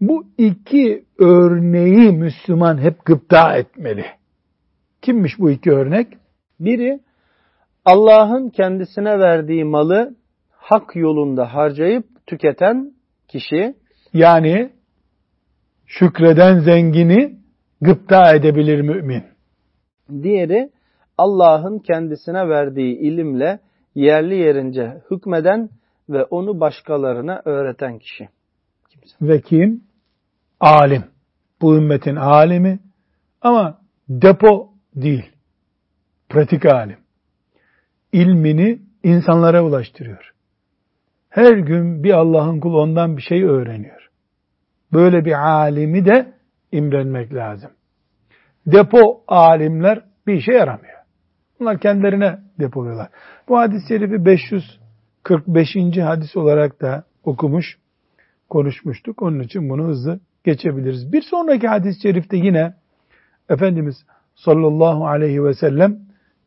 Bu 0.00 0.26
iki 0.38 1.04
örneği 1.18 2.12
Müslüman 2.12 2.78
hep 2.78 3.04
gıpta 3.04 3.56
etmeli. 3.56 4.04
Kimmiş 5.02 5.38
bu 5.38 5.50
iki 5.50 5.72
örnek? 5.72 6.08
Biri 6.60 7.00
Allah'ın 7.84 8.48
kendisine 8.48 9.18
verdiği 9.18 9.64
malı 9.64 10.14
hak 10.50 10.96
yolunda 10.96 11.54
harcayıp 11.54 12.26
tüketen 12.26 12.92
kişi. 13.28 13.74
Yani 14.12 14.70
şükreden 15.86 16.58
zengini 16.58 17.36
gıpta 17.80 18.34
edebilir 18.34 18.80
mümin. 18.80 19.24
Diğeri 20.22 20.73
Allah'ın 21.18 21.78
kendisine 21.78 22.48
verdiği 22.48 22.98
ilimle 22.98 23.60
yerli 23.94 24.36
yerince 24.36 25.02
hükmeden 25.10 25.70
ve 26.08 26.24
onu 26.24 26.60
başkalarına 26.60 27.42
öğreten 27.44 27.98
kişi. 27.98 28.28
Kimse. 28.90 29.16
Ve 29.22 29.40
kim? 29.40 29.84
Alim. 30.60 31.04
Bu 31.60 31.76
ümmetin 31.76 32.16
alimi 32.16 32.78
ama 33.42 33.78
depo 34.08 34.68
değil. 34.94 35.30
Pratik 36.28 36.66
alim. 36.66 36.98
İlmini 38.12 38.78
insanlara 39.02 39.64
ulaştırıyor. 39.64 40.34
Her 41.28 41.56
gün 41.56 42.04
bir 42.04 42.12
Allah'ın 42.12 42.60
kulu 42.60 42.80
ondan 42.80 43.16
bir 43.16 43.22
şey 43.22 43.44
öğreniyor. 43.44 44.10
Böyle 44.92 45.24
bir 45.24 45.32
alimi 45.32 46.04
de 46.04 46.32
imrenmek 46.72 47.34
lazım. 47.34 47.70
Depo 48.66 49.24
alimler 49.28 50.04
bir 50.26 50.34
işe 50.34 50.52
yaramıyor. 50.52 50.93
Bunlar 51.64 51.78
kendilerine 51.78 52.38
depoluyorlar. 52.60 53.08
Bu 53.48 53.58
hadis-i 53.58 53.88
şerifi 53.88 54.24
545. 54.24 55.76
hadis 55.98 56.36
olarak 56.36 56.80
da 56.80 57.04
okumuş, 57.24 57.78
konuşmuştuk. 58.48 59.22
Onun 59.22 59.40
için 59.40 59.68
bunu 59.68 59.84
hızlı 59.84 60.20
geçebiliriz. 60.44 61.12
Bir 61.12 61.22
sonraki 61.22 61.68
hadis-i 61.68 62.02
şerifte 62.02 62.36
yine 62.36 62.74
Efendimiz 63.48 63.96
sallallahu 64.34 65.06
aleyhi 65.06 65.44
ve 65.44 65.54
sellem 65.54 65.98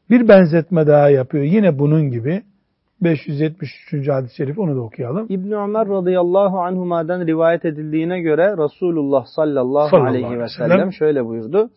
bir 0.10 0.28
benzetme 0.28 0.88
daha 0.88 1.10
yapıyor. 1.10 1.44
Yine 1.44 1.80
bunun 1.80 2.12
gibi 2.12 2.44
573. 3.02 4.08
hadis-i 4.08 4.36
şerif 4.36 4.60
onu 4.60 4.76
da 4.76 4.82
okuyalım. 4.82 5.26
İbn 5.30 5.52
Ömer 5.52 5.88
radıyallahu 5.88 6.60
anhuma'dan 6.60 7.28
rivayet 7.28 7.66
edildiğine 7.66 8.22
göre 8.22 8.58
Resulullah 8.58 9.26
sallallahu, 9.26 9.90
sallallahu 9.90 10.10
aleyhi 10.10 10.40
ve 10.40 10.48
sellem 10.48 10.94
şöyle 10.94 11.26
buyurdu. 11.26 11.70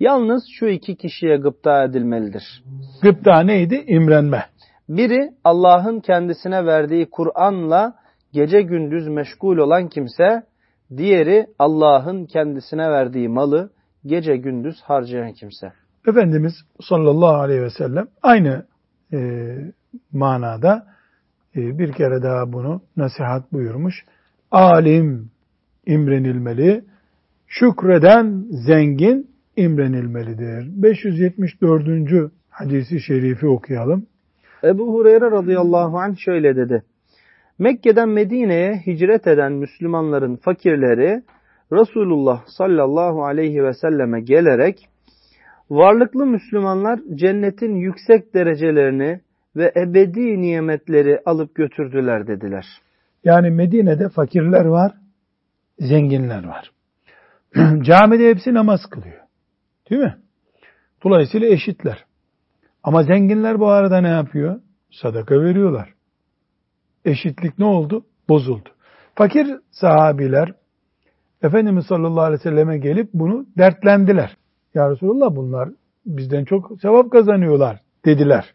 Yalnız 0.00 0.44
şu 0.58 0.66
iki 0.66 0.96
kişiye 0.96 1.36
gıpta 1.36 1.84
edilmelidir. 1.84 2.64
Gıpta 3.02 3.40
neydi? 3.40 3.84
İmrenme. 3.86 4.44
Biri 4.88 5.30
Allah'ın 5.44 6.00
kendisine 6.00 6.66
verdiği 6.66 7.10
Kur'an'la 7.10 7.94
gece 8.32 8.62
gündüz 8.62 9.08
meşgul 9.08 9.56
olan 9.56 9.88
kimse, 9.88 10.42
diğeri 10.96 11.46
Allah'ın 11.58 12.26
kendisine 12.26 12.90
verdiği 12.90 13.28
malı 13.28 13.70
gece 14.06 14.36
gündüz 14.36 14.82
harcayan 14.82 15.32
kimse. 15.32 15.72
Efendimiz 16.08 16.52
sallallahu 16.80 17.34
aleyhi 17.34 17.62
ve 17.62 17.70
sellem 17.70 18.06
aynı 18.22 18.66
e, 19.12 19.18
manada 20.12 20.86
e, 21.56 21.78
bir 21.78 21.92
kere 21.92 22.22
daha 22.22 22.52
bunu 22.52 22.82
nasihat 22.96 23.52
buyurmuş. 23.52 24.04
Alim 24.50 25.30
imrenilmeli, 25.86 26.84
şükreden 27.46 28.44
zengin 28.66 29.37
imrenilmelidir. 29.58 30.82
574. 30.82 32.30
hadisi 32.50 33.00
şerifi 33.00 33.46
okuyalım. 33.46 34.06
Ebu 34.64 34.94
Hureyre 34.94 35.30
radıyallahu 35.30 35.98
anh 35.98 36.16
şöyle 36.16 36.56
dedi. 36.56 36.82
Mekke'den 37.58 38.08
Medine'ye 38.08 38.82
hicret 38.86 39.26
eden 39.26 39.52
Müslümanların 39.52 40.36
fakirleri 40.36 41.22
Resulullah 41.72 42.42
sallallahu 42.46 43.24
aleyhi 43.24 43.64
ve 43.64 43.74
selleme 43.74 44.20
gelerek 44.20 44.88
varlıklı 45.70 46.26
Müslümanlar 46.26 47.00
cennetin 47.14 47.74
yüksek 47.74 48.34
derecelerini 48.34 49.20
ve 49.56 49.72
ebedi 49.76 50.40
nimetleri 50.40 51.20
alıp 51.26 51.54
götürdüler 51.54 52.26
dediler. 52.26 52.66
Yani 53.24 53.50
Medine'de 53.50 54.08
fakirler 54.08 54.64
var, 54.64 54.92
zenginler 55.78 56.44
var. 56.44 56.72
Camide 57.84 58.30
hepsi 58.30 58.54
namaz 58.54 58.80
kılıyor. 58.90 59.27
Değil 59.90 60.02
mi? 60.02 60.16
Dolayısıyla 61.04 61.48
eşitler. 61.48 62.04
Ama 62.82 63.02
zenginler 63.02 63.60
bu 63.60 63.68
arada 63.68 64.00
ne 64.00 64.08
yapıyor? 64.08 64.60
Sadaka 64.90 65.40
veriyorlar. 65.40 65.94
Eşitlik 67.04 67.58
ne 67.58 67.64
oldu? 67.64 68.04
Bozuldu. 68.28 68.68
Fakir 69.14 69.46
sahabiler 69.70 70.52
Efendimiz 71.42 71.86
sallallahu 71.86 72.20
aleyhi 72.20 72.40
ve 72.40 72.50
selleme 72.50 72.78
gelip 72.78 73.08
bunu 73.14 73.46
dertlendiler. 73.58 74.36
Ya 74.74 74.90
Resulallah 74.90 75.36
bunlar 75.36 75.68
bizden 76.06 76.44
çok 76.44 76.80
sevap 76.82 77.10
kazanıyorlar 77.12 77.80
dediler. 78.04 78.54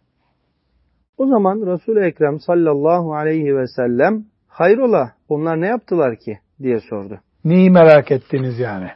O 1.17 1.27
zaman 1.27 1.65
Resul-i 1.65 1.99
Ekrem 1.99 2.39
sallallahu 2.39 3.13
aleyhi 3.13 3.57
ve 3.57 3.67
sellem 3.67 4.25
hayrola 4.47 5.11
onlar 5.29 5.61
ne 5.61 5.67
yaptılar 5.67 6.15
ki 6.15 6.39
diye 6.61 6.79
sordu. 6.79 7.19
Neyi 7.45 7.69
merak 7.69 8.11
ettiniz 8.11 8.59
yani? 8.59 8.87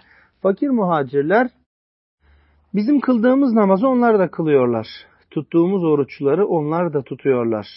Fakir 0.41 0.70
muhacirler 0.70 1.50
bizim 2.74 3.00
kıldığımız 3.00 3.53
namazı 3.53 3.88
onlar 3.88 4.19
da 4.19 4.27
kılıyorlar. 4.31 4.88
Tuttuğumuz 5.31 5.83
oruçları 5.83 6.47
onlar 6.47 6.93
da 6.93 7.01
tutuyorlar. 7.03 7.67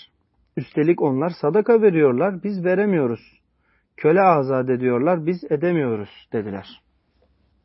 Üstelik 0.56 1.02
onlar 1.02 1.30
sadaka 1.40 1.82
veriyorlar, 1.82 2.42
biz 2.42 2.64
veremiyoruz. 2.64 3.20
Köle 3.96 4.20
azat 4.20 4.70
ediyorlar, 4.70 5.26
biz 5.26 5.44
edemiyoruz 5.50 6.28
dediler. 6.32 6.66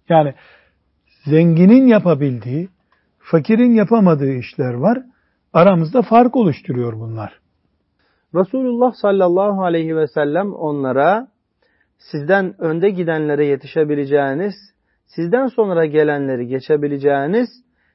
Yani 0.09 0.33
zenginin 1.25 1.87
yapabildiği, 1.87 2.69
fakirin 3.19 3.73
yapamadığı 3.73 4.33
işler 4.33 4.73
var. 4.73 5.03
Aramızda 5.53 6.01
fark 6.01 6.35
oluşturuyor 6.35 6.93
bunlar. 6.93 7.39
Resulullah 8.35 8.93
sallallahu 8.93 9.63
aleyhi 9.63 9.95
ve 9.95 10.07
sellem 10.07 10.53
onlara 10.53 11.27
sizden 11.97 12.61
önde 12.61 12.89
gidenlere 12.89 13.45
yetişebileceğiniz, 13.45 14.55
sizden 15.05 15.47
sonra 15.47 15.85
gelenleri 15.85 16.47
geçebileceğiniz, 16.47 17.49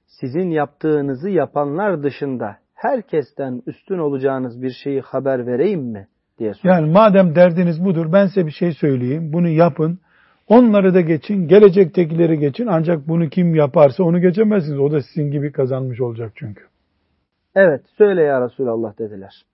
sizin 0.07 0.51
yaptığınızı 0.51 1.31
yapanlar 1.31 2.03
dışında 2.03 2.57
herkesten 2.75 3.63
üstün 3.67 3.99
olacağınız 3.99 4.63
bir 4.63 4.71
şeyi 4.71 5.01
haber 5.01 5.47
vereyim 5.47 5.81
mi? 5.81 6.07
diye 6.41 6.55
sordu. 6.55 6.69
Yani 6.69 6.91
madem 6.93 7.35
derdiniz 7.35 7.85
budur 7.85 8.13
ben 8.13 8.27
size 8.27 8.47
bir 8.47 8.51
şey 8.53 8.73
söyleyeyim. 8.73 9.33
Bunu 9.33 9.49
yapın. 9.49 9.99
Onları 10.49 10.95
da 10.95 11.01
geçin. 11.01 11.49
Gelecektekileri 11.49 12.39
geçin. 12.39 12.67
Ancak 12.67 13.09
bunu 13.09 13.29
kim 13.29 13.55
yaparsa 13.55 14.05
onu 14.05 14.21
geçemezsiniz. 14.21 14.79
O 14.79 14.93
da 14.93 15.01
sizin 15.01 15.31
gibi 15.31 15.53
kazanmış 15.53 16.01
olacak 16.01 16.33
çünkü. 16.35 16.65
Evet 17.55 17.81
söyle 17.99 18.23
ya 18.23 18.45
Resulallah 18.45 18.99
dediler. 18.99 19.45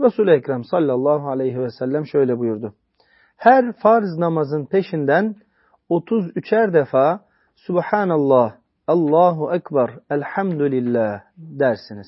Resul-i 0.00 0.30
Ekrem 0.30 0.64
sallallahu 0.64 1.28
aleyhi 1.28 1.60
ve 1.60 1.70
sellem 1.70 2.06
şöyle 2.06 2.38
buyurdu. 2.38 2.74
Her 3.36 3.72
farz 3.72 4.18
namazın 4.18 4.66
peşinden 4.66 5.34
33'er 5.90 6.72
defa 6.72 7.20
Subhanallah, 7.56 8.54
Allahu 8.86 9.54
Ekber, 9.54 9.90
Elhamdülillah 10.10 11.20
dersiniz. 11.36 12.06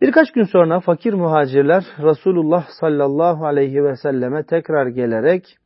Birkaç 0.00 0.32
gün 0.32 0.44
sonra 0.44 0.80
fakir 0.80 1.12
muhacirler 1.12 1.84
Resulullah 2.02 2.66
sallallahu 2.80 3.46
aleyhi 3.46 3.84
ve 3.84 3.96
selleme 3.96 4.42
tekrar 4.42 4.86
gelerek 4.86 5.56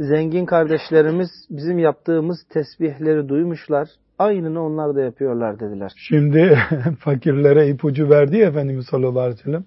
zengin 0.00 0.46
kardeşlerimiz 0.46 1.30
bizim 1.50 1.78
yaptığımız 1.78 2.38
tesbihleri 2.48 3.28
duymuşlar. 3.28 3.88
Aynını 4.18 4.64
onlar 4.64 4.94
da 4.96 5.00
yapıyorlar 5.00 5.60
dediler. 5.60 5.92
Şimdi 5.96 6.58
fakirlere 6.98 7.68
ipucu 7.68 8.10
verdi 8.10 8.36
Efendimiz 8.36 8.86
sallallahu 8.86 9.20
aleyhi 9.20 9.38
ve 9.38 9.42
sellem. 9.42 9.64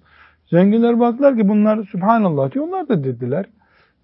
Zenginler 0.50 1.00
baktılar 1.00 1.36
ki 1.36 1.48
bunlar 1.48 1.84
Subhanallah 1.92 2.52
diyor. 2.52 2.68
Onlar 2.68 2.88
da 2.88 3.04
dediler. 3.04 3.46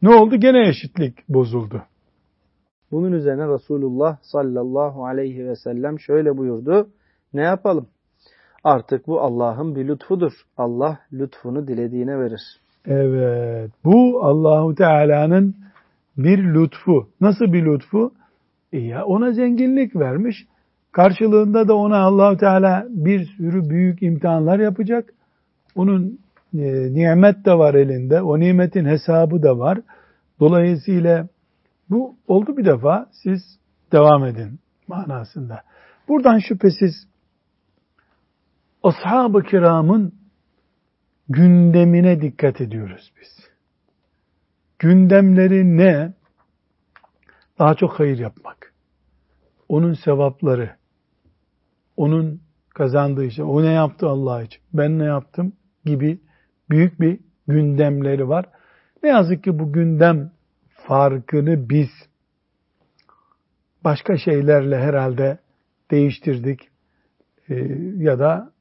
Ne 0.02 0.14
oldu? 0.14 0.36
Gene 0.36 0.68
eşitlik 0.68 1.28
bozuldu. 1.28 1.82
Bunun 2.92 3.12
üzerine 3.12 3.48
Resulullah 3.48 4.16
sallallahu 4.22 5.06
aleyhi 5.06 5.46
ve 5.46 5.56
sellem 5.56 6.00
şöyle 6.00 6.36
buyurdu. 6.36 6.88
Ne 7.34 7.42
yapalım? 7.42 7.86
Artık 8.64 9.06
bu 9.06 9.20
Allah'ın 9.20 9.74
bir 9.74 9.88
lütfudur. 9.88 10.32
Allah 10.56 10.98
lütfunu 11.12 11.68
dilediğine 11.68 12.18
verir. 12.18 12.40
Evet. 12.86 13.70
Bu 13.84 14.24
Allahu 14.24 14.74
Teala'nın 14.74 15.54
bir 16.16 16.38
lütfu. 16.38 17.08
Nasıl 17.20 17.44
bir 17.44 17.64
lütfu? 17.64 18.12
E 18.72 18.78
ya 18.78 19.04
ona 19.04 19.32
zenginlik 19.32 19.96
vermiş. 19.96 20.46
Karşılığında 20.92 21.68
da 21.68 21.74
ona 21.74 21.98
Allahu 21.98 22.36
Teala 22.36 22.86
bir 22.88 23.24
sürü 23.24 23.70
büyük 23.70 24.02
imtihanlar 24.02 24.58
yapacak. 24.58 25.14
Onun 25.76 26.18
e, 26.54 26.94
nimet 26.94 27.44
de 27.44 27.58
var 27.58 27.74
elinde. 27.74 28.22
O 28.22 28.40
nimetin 28.40 28.84
hesabı 28.84 29.42
da 29.42 29.58
var. 29.58 29.80
Dolayısıyla 30.40 31.28
bu 31.90 32.16
oldu 32.28 32.56
bir 32.56 32.64
defa. 32.64 33.06
Siz 33.12 33.58
devam 33.92 34.24
edin 34.24 34.58
manasında. 34.88 35.62
Buradan 36.08 36.38
şüphesiz 36.38 36.94
ashab-ı 38.82 39.42
kiramın 39.42 40.14
gündemine 41.28 42.22
dikkat 42.22 42.60
ediyoruz 42.60 43.12
biz. 43.20 43.48
Gündemleri 44.78 45.76
ne? 45.76 46.12
Daha 47.58 47.74
çok 47.74 48.00
hayır 48.00 48.18
yapmak. 48.18 48.72
Onun 49.68 49.92
sevapları, 49.92 50.76
onun 51.96 52.40
kazandığı 52.74 53.24
işte, 53.24 53.42
o 53.42 53.62
ne 53.62 53.72
yaptı 53.72 54.08
Allah 54.08 54.42
için, 54.42 54.62
ben 54.72 54.98
ne 54.98 55.04
yaptım 55.04 55.52
gibi 55.84 56.20
büyük 56.70 57.00
bir 57.00 57.20
gündemleri 57.48 58.28
var. 58.28 58.46
Ne 59.02 59.08
yazık 59.08 59.44
ki 59.44 59.58
bu 59.58 59.72
gündem 59.72 60.30
farkını 60.68 61.68
biz 61.68 61.90
başka 63.84 64.16
şeylerle 64.16 64.78
herhalde 64.78 65.38
değiştirdik 65.90 66.68
ee, 67.48 67.54
ya 67.96 68.18
da 68.18 68.52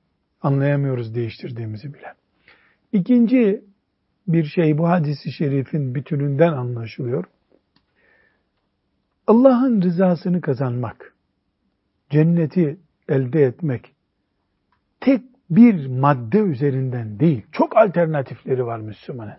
anlayamıyoruz 0.41 1.15
değiştirdiğimizi 1.15 1.93
bile. 1.93 2.13
İkinci 2.91 3.63
bir 4.27 4.45
şey 4.45 4.77
bu 4.77 4.89
hadisi 4.89 5.31
şerifin 5.31 5.95
bütününden 5.95 6.53
anlaşılıyor. 6.53 7.25
Allah'ın 9.27 9.81
rızasını 9.81 10.41
kazanmak, 10.41 11.15
cenneti 12.09 12.77
elde 13.09 13.43
etmek 13.43 13.93
tek 14.99 15.21
bir 15.49 15.87
madde 15.87 16.39
üzerinden 16.39 17.19
değil, 17.19 17.45
çok 17.51 17.77
alternatifleri 17.77 18.65
var 18.65 18.79
Müslümanın. 18.79 19.37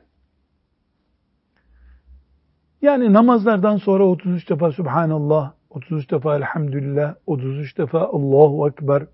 Yani 2.82 3.12
namazlardan 3.12 3.76
sonra 3.76 4.04
33 4.04 4.50
defa 4.50 4.72
Subhanallah, 4.72 5.52
33 5.70 6.10
defa 6.10 6.36
Elhamdülillah, 6.36 7.14
33 7.26 7.78
defa 7.78 8.00
Allahu 8.00 8.68
Ekber, 8.68 9.06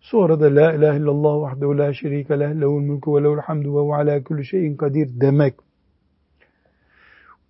sonra 0.00 0.40
da 0.40 0.44
La 0.44 0.72
ilahe 0.72 0.98
illallah 0.98 1.40
vahdehu 1.40 1.78
la 1.78 1.94
şerike 1.94 2.40
leh, 2.40 2.60
lehul 2.60 2.80
mulku 2.80 3.16
ve 3.16 3.22
lehul 3.22 3.38
hamdu 3.38 3.88
ve 3.88 3.94
ala 3.94 4.24
kulli 4.24 4.44
şeyin 4.44 4.76
kadir 4.76 5.20
demek. 5.20 5.54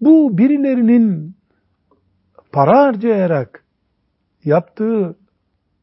Bu 0.00 0.38
birilerinin 0.38 1.36
para 2.52 2.78
harcayarak 2.78 3.64
yaptığı 4.44 5.16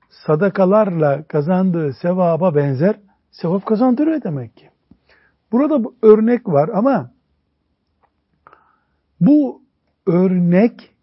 sadakalarla 0.10 1.24
kazandığı 1.24 1.94
sevaba 1.94 2.56
benzer 2.56 2.96
sevap 3.32 3.66
kazandırıyor 3.66 4.24
demek 4.24 4.58
ki. 4.58 4.70
Burada 5.52 5.84
bu 5.84 5.96
örnek 6.04 6.48
var 6.48 6.70
ama 6.74 7.12
bu 9.20 9.62
örnek 10.08 10.96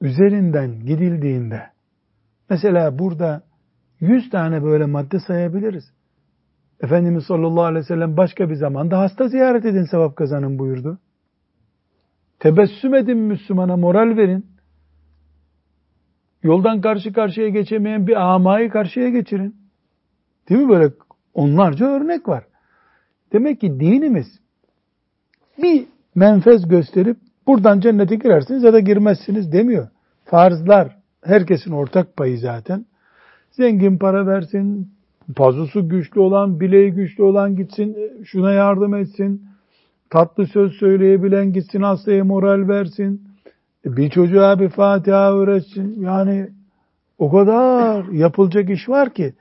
üzerinden 0.00 0.80
gidildiğinde 0.80 1.62
mesela 2.50 2.98
burada 2.98 3.42
100 4.00 4.30
tane 4.30 4.62
böyle 4.62 4.84
madde 4.84 5.20
sayabiliriz. 5.20 5.84
Efendimiz 6.80 7.24
sallallahu 7.24 7.64
aleyhi 7.64 7.84
ve 7.84 7.88
sellem 7.88 8.16
başka 8.16 8.50
bir 8.50 8.54
zamanda 8.54 8.98
hasta 8.98 9.28
ziyaret 9.28 9.64
edin 9.64 9.84
sevap 9.84 10.16
kazanın 10.16 10.58
buyurdu. 10.58 10.98
Tebessüm 12.38 12.94
edin 12.94 13.18
Müslümana 13.18 13.76
moral 13.76 14.16
verin. 14.16 14.53
Yoldan 16.44 16.80
karşı 16.80 17.12
karşıya 17.12 17.48
geçemeyen 17.48 18.06
bir 18.06 18.34
amayı 18.34 18.70
karşıya 18.70 19.08
geçirin. 19.08 19.56
Değil 20.48 20.60
mi 20.60 20.68
böyle 20.68 20.92
onlarca 21.34 21.86
örnek 21.86 22.28
var. 22.28 22.44
Demek 23.32 23.60
ki 23.60 23.80
dinimiz 23.80 24.40
bir 25.62 25.84
menfez 26.14 26.68
gösterip 26.68 27.16
buradan 27.46 27.80
cennete 27.80 28.16
girersiniz 28.16 28.62
ya 28.62 28.72
da 28.72 28.80
girmezsiniz 28.80 29.52
demiyor. 29.52 29.88
Farzlar 30.24 30.96
herkesin 31.24 31.72
ortak 31.72 32.16
payı 32.16 32.38
zaten. 32.38 32.86
Zengin 33.50 33.98
para 33.98 34.26
versin, 34.26 34.92
pazusu 35.36 35.88
güçlü 35.88 36.20
olan, 36.20 36.60
bileği 36.60 36.90
güçlü 36.92 37.22
olan 37.22 37.56
gitsin, 37.56 37.96
şuna 38.24 38.52
yardım 38.52 38.94
etsin. 38.94 39.42
Tatlı 40.10 40.46
söz 40.46 40.72
söyleyebilen 40.72 41.52
gitsin 41.52 41.82
hastaya 41.82 42.24
moral 42.24 42.68
versin. 42.68 43.22
Bir 43.84 44.10
çocuğa 44.10 44.60
bir 44.60 44.68
Fatiha 44.68 45.32
öğretsin. 45.32 46.00
Yani 46.00 46.48
o 47.18 47.30
kadar 47.30 48.04
yapılacak 48.04 48.70
iş 48.70 48.88
var 48.88 49.14
ki 49.14 49.34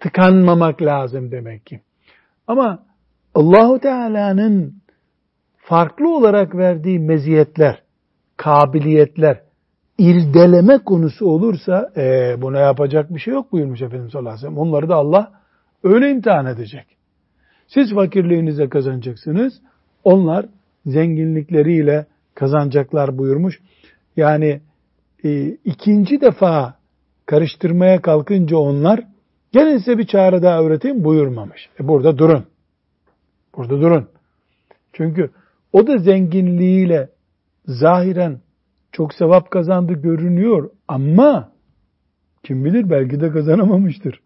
tıkanmamak 0.00 0.82
lazım 0.82 1.30
demek 1.30 1.66
ki. 1.66 1.80
Ama 2.46 2.82
Allahu 3.34 3.78
Teala'nın 3.78 4.74
farklı 5.56 6.16
olarak 6.16 6.56
verdiği 6.56 6.98
meziyetler, 6.98 7.82
kabiliyetler, 8.36 9.40
irdeleme 9.98 10.78
konusu 10.78 11.26
olursa 11.26 11.92
e, 11.96 12.34
buna 12.42 12.58
yapacak 12.58 13.14
bir 13.14 13.20
şey 13.20 13.34
yok 13.34 13.52
buyurmuş 13.52 13.82
Efendimiz 13.82 14.12
sallallahu 14.12 14.30
aleyhi 14.30 14.46
ve 14.46 14.48
sellem. 14.48 14.58
Onları 14.58 14.88
da 14.88 14.94
Allah 14.94 15.32
öyle 15.84 16.10
imtihan 16.10 16.46
edecek. 16.46 16.86
Siz 17.68 17.94
fakirliğinize 17.94 18.68
kazanacaksınız. 18.68 19.60
Onlar 20.04 20.46
zenginlikleriyle 20.86 22.06
kazanacaklar 22.34 23.18
buyurmuş. 23.18 23.60
Yani 24.20 24.60
e, 25.24 25.48
ikinci 25.64 26.20
defa 26.20 26.74
karıştırmaya 27.26 28.02
kalkınca 28.02 28.56
onlar 28.56 29.00
gelin 29.52 29.78
size 29.78 29.98
bir 29.98 30.06
çare 30.06 30.42
daha 30.42 30.62
öğreteyim 30.62 31.04
buyurmamış. 31.04 31.68
E 31.80 31.88
burada 31.88 32.18
durun. 32.18 32.46
Burada 33.56 33.80
durun. 33.80 34.08
Çünkü 34.92 35.30
o 35.72 35.86
da 35.86 35.98
zenginliğiyle 35.98 37.08
zahiren 37.66 38.40
çok 38.92 39.14
sevap 39.14 39.50
kazandı 39.50 39.92
görünüyor 39.92 40.70
ama 40.88 41.52
kim 42.42 42.64
bilir 42.64 42.90
belki 42.90 43.20
de 43.20 43.30
kazanamamıştır. 43.30 44.20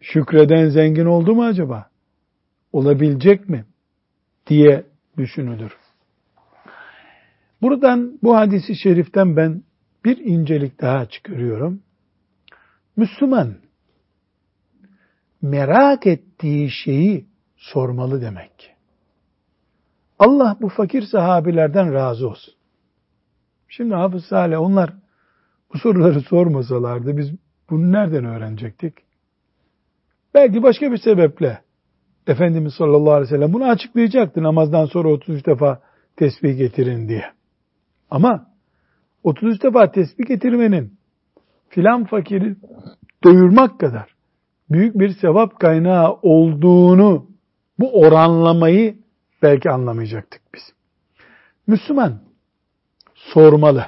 Şükreden 0.00 0.68
zengin 0.68 1.06
oldu 1.06 1.34
mu 1.34 1.44
acaba? 1.44 1.86
Olabilecek 2.72 3.48
mi? 3.48 3.64
diye 4.46 4.84
düşünülür. 5.16 5.76
Buradan 7.64 8.18
bu 8.22 8.36
hadisi 8.36 8.76
şeriften 8.76 9.36
ben 9.36 9.62
bir 10.04 10.18
incelik 10.18 10.80
daha 10.80 11.06
çıkarıyorum. 11.06 11.82
Müslüman 12.96 13.54
merak 15.42 16.06
ettiği 16.06 16.70
şeyi 16.70 17.26
sormalı 17.56 18.20
demek. 18.20 18.74
Allah 20.18 20.56
bu 20.60 20.68
fakir 20.68 21.02
sahabilerden 21.02 21.92
razı 21.92 22.28
olsun. 22.28 22.54
Şimdi 23.68 23.94
Hafız 23.94 24.24
Salih 24.24 24.60
onlar 24.60 24.90
bu 25.74 25.78
soruları 25.78 26.20
sormasalardı 26.20 27.16
biz 27.16 27.30
bunu 27.70 27.92
nereden 27.92 28.24
öğrenecektik? 28.24 28.94
Belki 30.34 30.62
başka 30.62 30.92
bir 30.92 30.98
sebeple 30.98 31.62
Efendimiz 32.26 32.74
sallallahu 32.74 33.12
aleyhi 33.12 33.32
ve 33.32 33.36
sellem 33.36 33.52
bunu 33.52 33.64
açıklayacaktı 33.64 34.42
namazdan 34.42 34.86
sonra 34.86 35.08
33 35.08 35.46
defa 35.46 35.80
tesbih 36.16 36.58
getirin 36.58 37.08
diye. 37.08 37.33
Ama 38.14 38.46
33 39.22 39.62
defa 39.62 39.92
tesbih 39.92 40.26
getirmenin 40.26 40.98
filan 41.68 42.04
fakiri 42.04 42.56
doyurmak 43.24 43.80
kadar 43.80 44.14
büyük 44.70 44.98
bir 44.98 45.10
sevap 45.10 45.60
kaynağı 45.60 46.12
olduğunu 46.22 47.26
bu 47.78 48.00
oranlamayı 48.00 48.98
belki 49.42 49.70
anlamayacaktık 49.70 50.42
biz. 50.54 50.62
Müslüman 51.66 52.20
sormalı. 53.14 53.86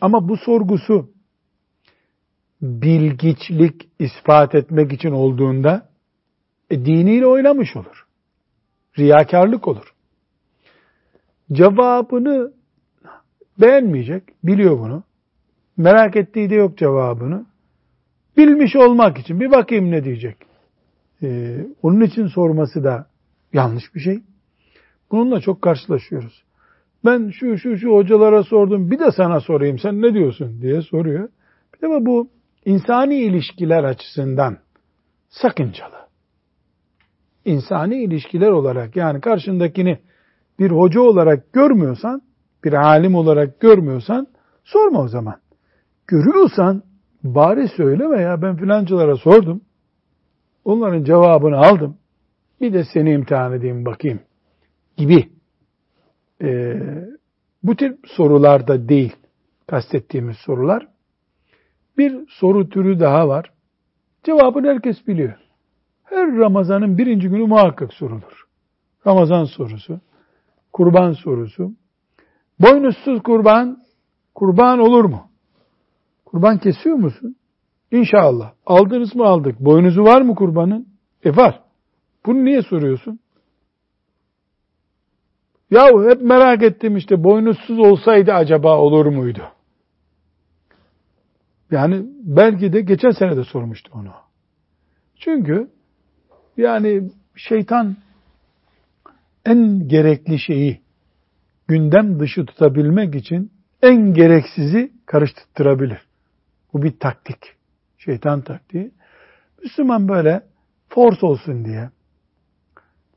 Ama 0.00 0.28
bu 0.28 0.36
sorgusu 0.36 1.10
bilgiçlik 2.62 3.88
ispat 3.98 4.54
etmek 4.54 4.92
için 4.92 5.10
olduğunda 5.10 5.88
e, 6.70 6.84
diniyle 6.84 7.26
oynamış 7.26 7.76
olur. 7.76 8.06
Riyakarlık 8.98 9.68
olur. 9.68 9.94
Cevabını 11.52 12.55
beğenmeyecek, 13.60 14.22
biliyor 14.44 14.78
bunu. 14.78 15.02
Merak 15.76 16.16
ettiği 16.16 16.50
de 16.50 16.54
yok 16.54 16.78
cevabını. 16.78 17.46
Bilmiş 18.36 18.76
olmak 18.76 19.18
için 19.18 19.40
bir 19.40 19.50
bakayım 19.50 19.90
ne 19.90 20.04
diyecek. 20.04 20.36
Ee, 21.22 21.66
onun 21.82 22.00
için 22.00 22.26
sorması 22.26 22.84
da 22.84 23.06
yanlış 23.52 23.94
bir 23.94 24.00
şey. 24.00 24.22
Bununla 25.10 25.40
çok 25.40 25.62
karşılaşıyoruz. 25.62 26.44
Ben 27.04 27.30
şu 27.30 27.58
şu 27.58 27.76
şu 27.76 27.90
hocalara 27.90 28.42
sordum 28.42 28.90
bir 28.90 28.98
de 28.98 29.10
sana 29.16 29.40
sorayım 29.40 29.78
sen 29.78 30.02
ne 30.02 30.14
diyorsun 30.14 30.62
diye 30.62 30.82
soruyor. 30.82 31.28
Bir 31.74 31.82
de 31.82 32.06
bu 32.06 32.30
insani 32.64 33.18
ilişkiler 33.18 33.84
açısından 33.84 34.58
sakıncalı. 35.28 35.96
İnsani 37.44 38.04
ilişkiler 38.04 38.50
olarak 38.50 38.96
yani 38.96 39.20
karşındakini 39.20 39.98
bir 40.58 40.70
hoca 40.70 41.00
olarak 41.00 41.52
görmüyorsan, 41.52 42.22
bir 42.66 42.72
alim 42.72 43.14
olarak 43.14 43.60
görmüyorsan 43.60 44.26
sorma 44.64 45.02
o 45.02 45.08
zaman. 45.08 45.36
Görüyorsan 46.06 46.82
bari 47.24 47.68
söyleme 47.68 48.22
ya 48.22 48.42
ben 48.42 48.56
filancılara 48.56 49.16
sordum. 49.16 49.60
Onların 50.64 51.04
cevabını 51.04 51.56
aldım. 51.56 51.96
Bir 52.60 52.72
de 52.72 52.84
seni 52.92 53.12
imtihan 53.12 53.52
edeyim 53.52 53.84
bakayım 53.84 54.20
gibi. 54.96 55.28
Ee, 56.42 56.80
bu 57.62 57.76
tür 57.76 57.98
sorularda 58.04 58.88
değil 58.88 59.16
kastettiğimiz 59.66 60.36
sorular. 60.36 60.88
Bir 61.98 62.26
soru 62.28 62.68
türü 62.68 63.00
daha 63.00 63.28
var. 63.28 63.52
Cevabını 64.24 64.66
herkes 64.66 65.06
biliyor. 65.06 65.34
Her 66.04 66.38
Ramazan'ın 66.38 66.98
birinci 66.98 67.28
günü 67.28 67.46
muhakkak 67.46 67.92
sorulur. 67.92 68.46
Ramazan 69.06 69.44
sorusu, 69.44 70.00
kurban 70.72 71.12
sorusu. 71.12 71.72
Boynuzsuz 72.60 73.22
kurban, 73.22 73.82
kurban 74.34 74.78
olur 74.78 75.04
mu? 75.04 75.28
Kurban 76.24 76.58
kesiyor 76.58 76.96
musun? 76.96 77.36
İnşallah. 77.90 78.52
Aldınız 78.66 79.14
mı 79.14 79.24
aldık. 79.24 79.60
Boynuzu 79.60 80.04
var 80.04 80.22
mı 80.22 80.34
kurbanın? 80.34 80.88
E 81.24 81.36
var. 81.36 81.60
Bunu 82.26 82.44
niye 82.44 82.62
soruyorsun? 82.62 83.20
Yahu 85.70 86.10
hep 86.10 86.22
merak 86.22 86.62
ettim 86.62 86.96
işte 86.96 87.24
boynuzsuz 87.24 87.78
olsaydı 87.78 88.32
acaba 88.32 88.78
olur 88.78 89.06
muydu? 89.06 89.42
Yani 91.70 92.06
belki 92.22 92.72
de 92.72 92.80
geçen 92.80 93.10
sene 93.10 93.36
de 93.36 93.44
sormuştu 93.44 93.90
onu. 93.94 94.12
Çünkü 95.16 95.70
yani 96.56 97.10
şeytan 97.36 97.96
en 99.44 99.88
gerekli 99.88 100.38
şeyi 100.38 100.80
gündem 101.68 102.20
dışı 102.20 102.46
tutabilmek 102.46 103.14
için 103.14 103.52
en 103.82 104.14
gereksizi 104.14 104.92
karıştırabilir. 105.06 105.98
Bu 106.72 106.82
bir 106.82 106.98
taktik. 106.98 107.38
Şeytan 107.98 108.40
taktiği. 108.40 108.90
Müslüman 109.62 110.08
böyle 110.08 110.42
force 110.88 111.26
olsun 111.26 111.64
diye, 111.64 111.90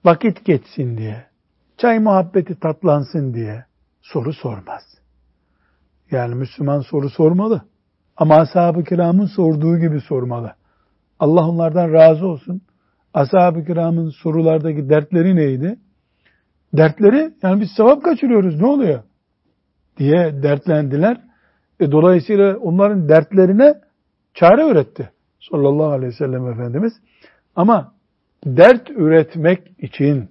vakit 0.05 0.45
geçsin 0.45 0.97
diye, 0.97 1.25
çay 1.77 1.99
muhabbeti 1.99 2.59
tatlansın 2.59 3.33
diye 3.33 3.65
soru 4.01 4.33
sormaz. 4.33 4.83
Yani 6.11 6.35
Müslüman 6.35 6.81
soru 6.81 7.09
sormalı. 7.09 7.61
Ama 8.17 8.35
ashab-ı 8.35 8.83
kiramın 8.83 9.25
sorduğu 9.25 9.77
gibi 9.77 10.01
sormalı. 10.01 10.55
Allah 11.19 11.49
onlardan 11.49 11.93
razı 11.93 12.27
olsun. 12.27 12.61
Ashab-ı 13.13 13.65
kiramın 13.65 14.09
sorulardaki 14.09 14.89
dertleri 14.89 15.35
neydi? 15.35 15.79
Dertleri, 16.73 17.33
yani 17.43 17.61
biz 17.61 17.69
sevap 17.77 18.03
kaçırıyoruz, 18.03 18.61
ne 18.61 18.67
oluyor? 18.67 18.99
Diye 19.97 20.43
dertlendiler. 20.43 21.21
E, 21.79 21.91
dolayısıyla 21.91 22.57
onların 22.57 23.09
dertlerine 23.09 23.73
çare 24.33 24.69
üretti. 24.69 25.09
Sallallahu 25.51 25.89
aleyhi 25.91 26.13
ve 26.13 26.17
sellem 26.17 26.47
Efendimiz. 26.47 26.93
Ama 27.55 27.93
dert 28.45 28.89
üretmek 28.89 29.71
için 29.77 30.29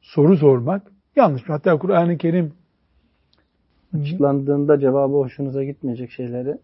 soru 0.00 0.36
sormak 0.36 0.82
yanlış. 1.16 1.42
Hatta 1.46 1.78
Kur'an-ı 1.78 2.18
Kerim 2.18 2.52
açıklandığında 4.00 4.80
cevabı 4.80 5.14
hoşunuza 5.14 5.64
gitmeyecek 5.64 6.10
şeyleri 6.10 6.58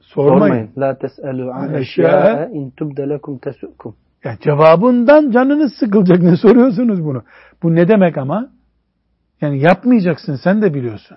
sormayın. 0.00 0.40
sormayın. 0.40 0.70
La 0.78 0.98
tes'elu 0.98 1.50
an 1.52 1.74
eşya'e 1.74 2.50
in 2.52 2.70
tubdelekum 2.70 3.38
tesukum. 3.38 3.94
Yani 4.24 4.38
cevabından 4.40 5.30
canınız 5.30 5.74
sıkılacak. 5.74 6.22
Ne 6.22 6.36
soruyorsunuz 6.36 7.04
bunu? 7.04 7.24
Bu 7.62 7.74
ne 7.74 7.88
demek 7.88 8.18
ama? 8.18 8.50
Yani 9.40 9.60
yapmayacaksın 9.60 10.36
sen 10.36 10.62
de 10.62 10.74
biliyorsun. 10.74 11.16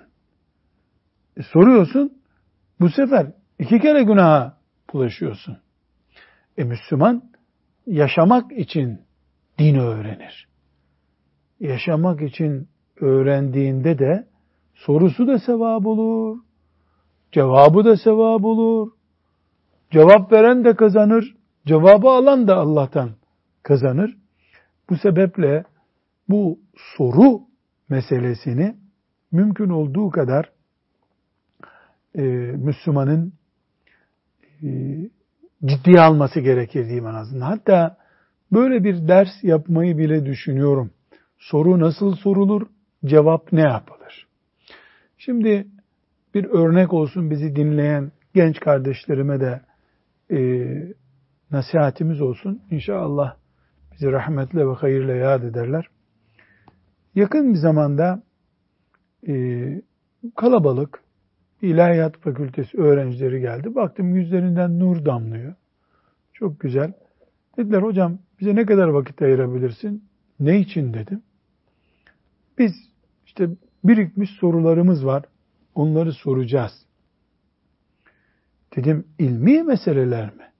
E, 1.36 1.42
soruyorsun 1.42 2.12
bu 2.80 2.88
sefer 2.88 3.26
iki 3.58 3.80
kere 3.80 4.02
günaha 4.02 4.56
bulaşıyorsun. 4.92 5.58
E 6.56 6.64
Müslüman 6.64 7.22
yaşamak 7.86 8.52
için 8.52 9.00
din 9.58 9.74
öğrenir. 9.74 10.48
Yaşamak 11.60 12.22
için 12.22 12.68
öğrendiğinde 13.00 13.98
de 13.98 14.26
sorusu 14.74 15.26
da 15.26 15.38
sevap 15.38 15.86
olur. 15.86 16.38
Cevabı 17.32 17.84
da 17.84 17.96
sevap 17.96 18.44
olur. 18.44 18.90
Cevap 19.90 20.32
veren 20.32 20.64
de 20.64 20.76
kazanır. 20.76 21.36
Cevabı 21.66 22.08
alan 22.08 22.48
da 22.48 22.56
Allah'tan 22.56 23.10
kazanır. 23.62 24.16
Bu 24.90 24.96
sebeple 24.96 25.64
bu 26.28 26.58
soru 26.96 27.40
meselesini 27.88 28.76
mümkün 29.32 29.68
olduğu 29.68 30.10
kadar 30.10 30.52
e, 32.14 32.22
Müslümanın 32.56 33.32
e, 34.62 34.68
ciddiye 35.64 36.00
alması 36.00 36.40
gerekir 36.40 36.84
diyeyim 36.84 37.06
en 37.06 37.14
azından. 37.14 37.46
Hatta 37.46 37.96
böyle 38.52 38.84
bir 38.84 39.08
ders 39.08 39.28
yapmayı 39.42 39.98
bile 39.98 40.26
düşünüyorum. 40.26 40.90
Soru 41.38 41.80
nasıl 41.80 42.14
sorulur, 42.14 42.66
cevap 43.04 43.52
ne 43.52 43.60
yapılır? 43.60 44.26
Şimdi 45.18 45.66
bir 46.34 46.44
örnek 46.44 46.92
olsun 46.92 47.30
bizi 47.30 47.56
dinleyen 47.56 48.12
genç 48.34 48.60
kardeşlerime 48.60 49.40
de 49.40 49.60
e, 50.30 50.38
nasihatimiz 51.52 52.20
olsun. 52.20 52.62
İnşallah 52.70 53.36
bizi 53.92 54.12
rahmetle 54.12 54.68
ve 54.68 54.72
hayırla 54.74 55.12
yad 55.12 55.42
ederler. 55.42 55.86
Yakın 57.14 57.54
bir 57.54 57.58
zamanda 57.58 58.22
e, 59.28 59.34
kalabalık 60.36 61.02
ilahiyat 61.62 62.16
fakültesi 62.16 62.78
öğrencileri 62.78 63.40
geldi. 63.40 63.74
Baktım 63.74 64.14
yüzlerinden 64.14 64.78
nur 64.78 65.04
damlıyor. 65.04 65.54
Çok 66.32 66.60
güzel. 66.60 66.92
Dediler 67.56 67.82
hocam 67.82 68.18
bize 68.40 68.54
ne 68.54 68.66
kadar 68.66 68.88
vakit 68.88 69.22
ayırabilirsin? 69.22 70.04
Ne 70.40 70.60
için 70.60 70.94
dedim. 70.94 71.22
Biz 72.58 72.72
işte 73.26 73.48
birikmiş 73.84 74.30
sorularımız 74.30 75.06
var. 75.06 75.24
Onları 75.74 76.12
soracağız. 76.12 76.72
Dedim 78.76 79.04
ilmi 79.18 79.62
meseleler 79.62 80.34
mi? 80.34 80.51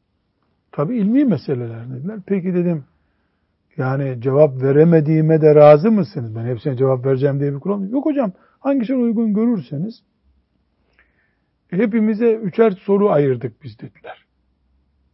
Tabii 0.72 0.98
ilmi 0.98 1.24
meseleler 1.24 1.90
dediler. 1.90 2.18
Peki 2.26 2.54
dedim 2.54 2.84
yani 3.76 4.20
cevap 4.20 4.62
veremediğime 4.62 5.40
de 5.40 5.54
razı 5.54 5.90
mısınız? 5.90 6.36
Ben 6.36 6.44
hepsine 6.44 6.76
cevap 6.76 7.06
vereceğim 7.06 7.40
diye 7.40 7.54
bir 7.54 7.60
kural 7.60 7.90
yok. 7.90 8.06
hocam 8.06 8.32
hangisini 8.60 8.96
uygun 8.96 9.34
görürseniz 9.34 10.02
hepimize 11.70 12.32
üçer 12.34 12.70
soru 12.70 13.10
ayırdık 13.10 13.62
biz 13.62 13.78
dediler. 13.78 14.24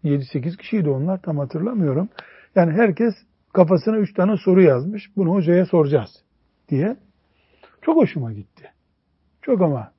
7-8 0.05 0.57
kişiydi 0.57 0.91
onlar 0.91 1.23
tam 1.23 1.39
hatırlamıyorum. 1.39 2.09
Yani 2.55 2.73
herkes 2.73 3.15
kafasına 3.53 3.97
üç 3.97 4.15
tane 4.15 4.37
soru 4.37 4.63
yazmış. 4.63 5.17
Bunu 5.17 5.31
hocaya 5.31 5.67
soracağız 5.67 6.11
diye. 6.69 6.97
Çok 7.83 7.97
hoşuma 7.97 8.33
gitti. 8.33 8.73
Çok 9.43 9.63
ama. 9.63 9.93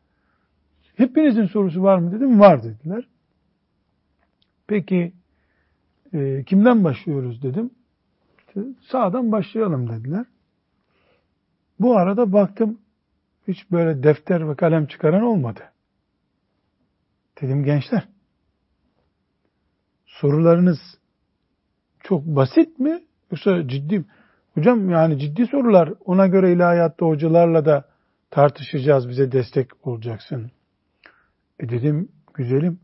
Hepinizin 0.95 1.45
sorusu 1.45 1.83
var 1.83 1.97
mı 1.97 2.11
dedim. 2.11 2.39
Var 2.39 2.63
dediler. 2.63 3.07
Peki 4.67 5.13
e, 6.13 6.43
kimden 6.43 6.83
başlıyoruz 6.83 7.43
dedim. 7.43 7.71
İşte 8.39 8.61
sağdan 8.91 9.31
başlayalım 9.31 9.89
dediler. 9.89 10.25
Bu 11.79 11.97
arada 11.97 12.33
baktım 12.33 12.77
hiç 13.47 13.71
böyle 13.71 14.03
defter 14.03 14.49
ve 14.49 14.55
kalem 14.55 14.85
çıkaran 14.85 15.21
olmadı. 15.21 15.61
Dedim 17.41 17.63
gençler 17.63 18.07
sorularınız 20.05 20.79
çok 22.03 22.25
basit 22.25 22.79
mi 22.79 23.03
yoksa 23.31 23.67
ciddi 23.67 23.99
mi? 23.99 24.05
Hocam 24.53 24.89
yani 24.89 25.19
ciddi 25.19 25.47
sorular 25.47 25.93
ona 26.05 26.27
göre 26.27 26.53
ilahiyatta 26.53 27.05
hocalarla 27.05 27.65
da 27.65 27.85
tartışacağız 28.29 29.09
bize 29.09 29.31
destek 29.31 29.87
olacaksın. 29.87 30.51
E 31.59 31.69
dedim 31.69 32.09
güzelim 32.33 32.79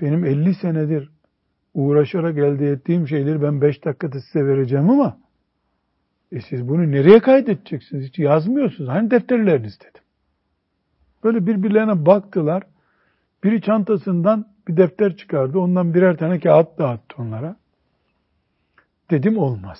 benim 0.00 0.24
50 0.24 0.54
senedir 0.54 1.10
uğraşarak 1.74 2.38
elde 2.38 2.70
ettiğim 2.70 3.08
şeyleri 3.08 3.42
ben 3.42 3.60
5 3.60 3.84
dakikada 3.84 4.20
size 4.20 4.46
vereceğim 4.46 4.90
ama 4.90 5.18
e 6.32 6.40
siz 6.40 6.68
bunu 6.68 6.90
nereye 6.90 7.20
kaydedeceksiniz? 7.20 8.08
Hiç 8.08 8.18
yazmıyorsunuz. 8.18 8.90
Hani 8.90 9.10
defterleriniz 9.10 9.80
dedim. 9.80 10.02
Böyle 11.24 11.46
birbirlerine 11.46 12.06
baktılar. 12.06 12.62
Biri 13.44 13.62
çantasından 13.62 14.48
bir 14.68 14.76
defter 14.76 15.16
çıkardı. 15.16 15.58
Ondan 15.58 15.94
birer 15.94 16.16
tane 16.16 16.40
kağıt 16.40 16.78
dağıttı 16.78 17.22
onlara. 17.22 17.56
Dedim 19.10 19.38
olmaz. 19.38 19.78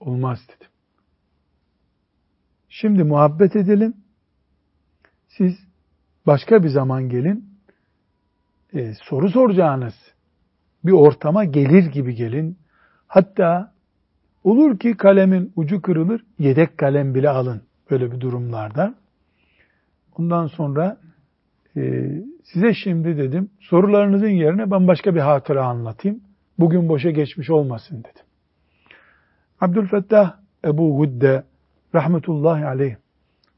Olmaz 0.00 0.38
dedim. 0.48 0.70
Şimdi 2.68 3.04
muhabbet 3.04 3.56
edelim. 3.56 3.94
Siz 5.28 5.58
başka 6.26 6.62
bir 6.62 6.68
zaman 6.68 7.08
gelin. 7.08 7.44
E, 8.72 8.94
soru 8.94 9.30
soracağınız 9.30 9.94
bir 10.86 10.92
ortama 10.92 11.44
gelir 11.44 11.86
gibi 11.86 12.14
gelin. 12.14 12.58
Hatta 13.06 13.72
olur 14.44 14.78
ki 14.78 14.96
kalemin 14.96 15.52
ucu 15.56 15.82
kırılır, 15.82 16.24
yedek 16.38 16.78
kalem 16.78 17.14
bile 17.14 17.28
alın 17.28 17.62
böyle 17.90 18.12
bir 18.12 18.20
durumlarda. 18.20 18.94
Ondan 20.18 20.46
sonra 20.46 20.96
e, 21.76 22.10
size 22.44 22.74
şimdi 22.74 23.16
dedim 23.16 23.50
sorularınızın 23.60 24.28
yerine 24.28 24.70
ben 24.70 24.88
başka 24.88 25.14
bir 25.14 25.20
hatıra 25.20 25.66
anlatayım. 25.66 26.20
Bugün 26.58 26.88
boşa 26.88 27.10
geçmiş 27.10 27.50
olmasın 27.50 27.98
dedim. 27.98 28.26
Abdülfettah 29.60 30.36
Ebu 30.64 30.98
Hudde 30.98 31.44
rahmetullahi 31.94 32.66
aleyh 32.66 32.96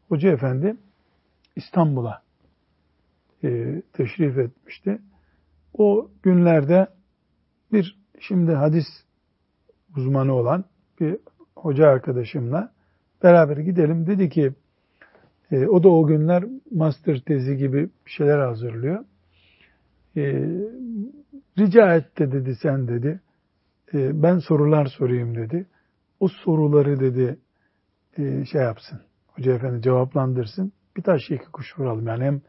Hoca 0.09 0.31
Efendi 0.31 0.77
İstanbul'a 1.57 2.23
e, 3.45 3.83
teşrif 3.93 4.39
etmişti. 4.39 4.99
O 5.79 6.11
günlerde 6.23 6.87
bir 7.73 7.99
şimdi 8.21 8.53
hadis 8.53 8.87
uzmanı 9.97 10.35
olan 10.35 10.65
bir 11.01 11.17
hoca 11.57 11.87
arkadaşımla 11.87 12.73
beraber 13.23 13.57
gidelim. 13.57 14.07
Dedi 14.07 14.29
ki 14.29 14.53
e, 15.51 15.67
o 15.67 15.83
da 15.83 15.89
o 15.89 16.07
günler 16.07 16.45
master 16.71 17.21
tezi 17.21 17.57
gibi 17.57 17.91
bir 18.07 18.11
şeyler 18.11 18.39
hazırlıyor. 18.39 19.05
E, 20.17 20.23
rica 21.59 21.95
et 21.95 22.19
de 22.19 22.33
dedi 22.33 22.57
sen 22.63 22.89
dedi. 22.89 23.21
E, 23.95 24.23
ben 24.23 24.39
sorular 24.39 24.87
sorayım 24.87 25.35
dedi. 25.35 25.67
O 26.21 26.29
soruları 26.29 27.01
dedi 27.01 27.39
e, 28.19 28.45
şey 28.45 28.63
yapsın. 28.63 29.01
Hoca 29.27 29.55
efendi 29.55 29.83
cevaplandırsın. 29.83 30.73
Bir 30.97 31.03
taş 31.03 31.31
iki 31.31 31.47
kuş 31.53 31.79
vuralım. 31.79 32.07
Yani 32.07 32.25
hem 32.25 32.41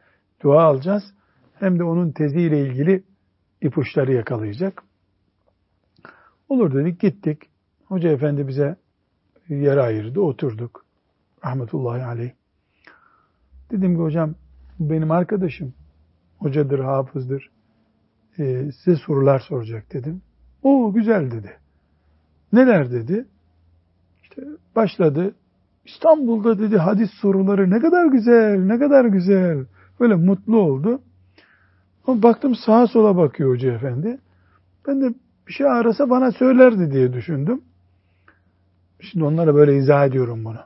dua 0.43 0.63
alacağız 0.63 1.03
hem 1.53 1.79
de 1.79 1.83
onun 1.83 2.11
teziyle 2.11 2.61
ilgili 2.61 3.03
ipuçları 3.61 4.13
yakalayacak. 4.13 4.83
Olur 6.49 6.73
dedik 6.73 6.99
gittik. 6.99 7.49
Hoca 7.85 8.09
efendi 8.09 8.47
bize 8.47 8.75
yer 9.49 9.77
ayırdı. 9.77 10.21
Oturduk. 10.21 10.85
Rahmetullahi 11.45 12.03
aleyh. 12.03 12.31
Dedim 13.71 13.95
ki 13.95 14.01
hocam 14.01 14.35
benim 14.79 15.11
arkadaşım. 15.11 15.73
Hocadır, 16.37 16.79
hafızdır. 16.79 17.49
Ee, 18.39 18.69
size 18.71 18.95
sorular 18.95 19.39
soracak 19.39 19.93
dedim. 19.93 20.21
O 20.63 20.93
güzel 20.93 21.31
dedi. 21.31 21.57
Neler 22.53 22.91
dedi? 22.91 23.25
İşte 24.23 24.41
başladı. 24.75 25.35
İstanbul'da 25.85 26.59
dedi 26.59 26.77
hadis 26.77 27.09
soruları 27.11 27.69
ne 27.69 27.79
kadar 27.79 28.05
güzel, 28.05 28.59
ne 28.59 28.79
kadar 28.79 29.05
güzel. 29.05 29.65
Böyle 29.99 30.15
mutlu 30.15 30.57
oldu. 30.57 31.01
Ama 32.07 32.23
baktım 32.23 32.55
sağa 32.55 32.87
sola 32.87 33.17
bakıyor 33.17 33.49
hoca 33.49 33.73
efendi. 33.73 34.19
Ben 34.87 35.01
de 35.01 35.13
bir 35.49 35.53
şey 35.53 35.67
arasa 35.67 36.09
bana 36.09 36.31
söylerdi 36.31 36.91
diye 36.91 37.13
düşündüm. 37.13 37.61
Şimdi 38.99 39.25
onlara 39.25 39.55
böyle 39.55 39.77
izah 39.77 40.05
ediyorum 40.05 40.45
bunu. 40.45 40.59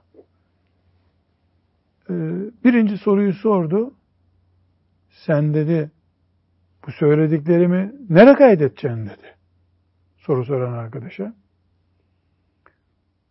Ee, 2.10 2.14
birinci 2.64 2.98
soruyu 2.98 3.34
sordu. 3.34 3.94
Sen 5.10 5.54
dedi 5.54 5.92
bu 6.88 6.92
söylediklerimi 6.92 7.96
nereye 8.10 8.36
kaydedeceksin 8.36 9.06
dedi. 9.06 9.36
Soru 10.18 10.46
soran 10.46 10.74
arkadaşa. 10.74 11.34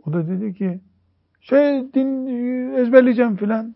O 0.06 0.12
da 0.12 0.28
dedi 0.28 0.54
ki 0.54 0.80
şey 1.40 1.94
din 1.94 2.26
ezberleyeceğim 2.76 3.36
filan. 3.36 3.74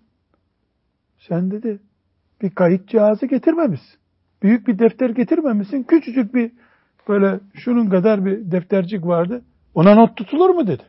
Sen 1.18 1.50
dedi 1.50 1.80
bir 2.42 2.50
kayıt 2.50 2.88
cihazı 2.88 3.26
getirmemişsin. 3.26 4.00
Büyük 4.42 4.68
bir 4.68 4.78
defter 4.78 5.10
getirmemişsin. 5.10 5.82
Küçücük 5.82 6.34
bir 6.34 6.52
böyle 7.08 7.40
şunun 7.54 7.90
kadar 7.90 8.24
bir 8.24 8.50
deftercik 8.50 9.06
vardı. 9.06 9.42
Ona 9.74 9.94
not 9.94 10.16
tutulur 10.16 10.50
mu 10.50 10.66
dedi. 10.66 10.82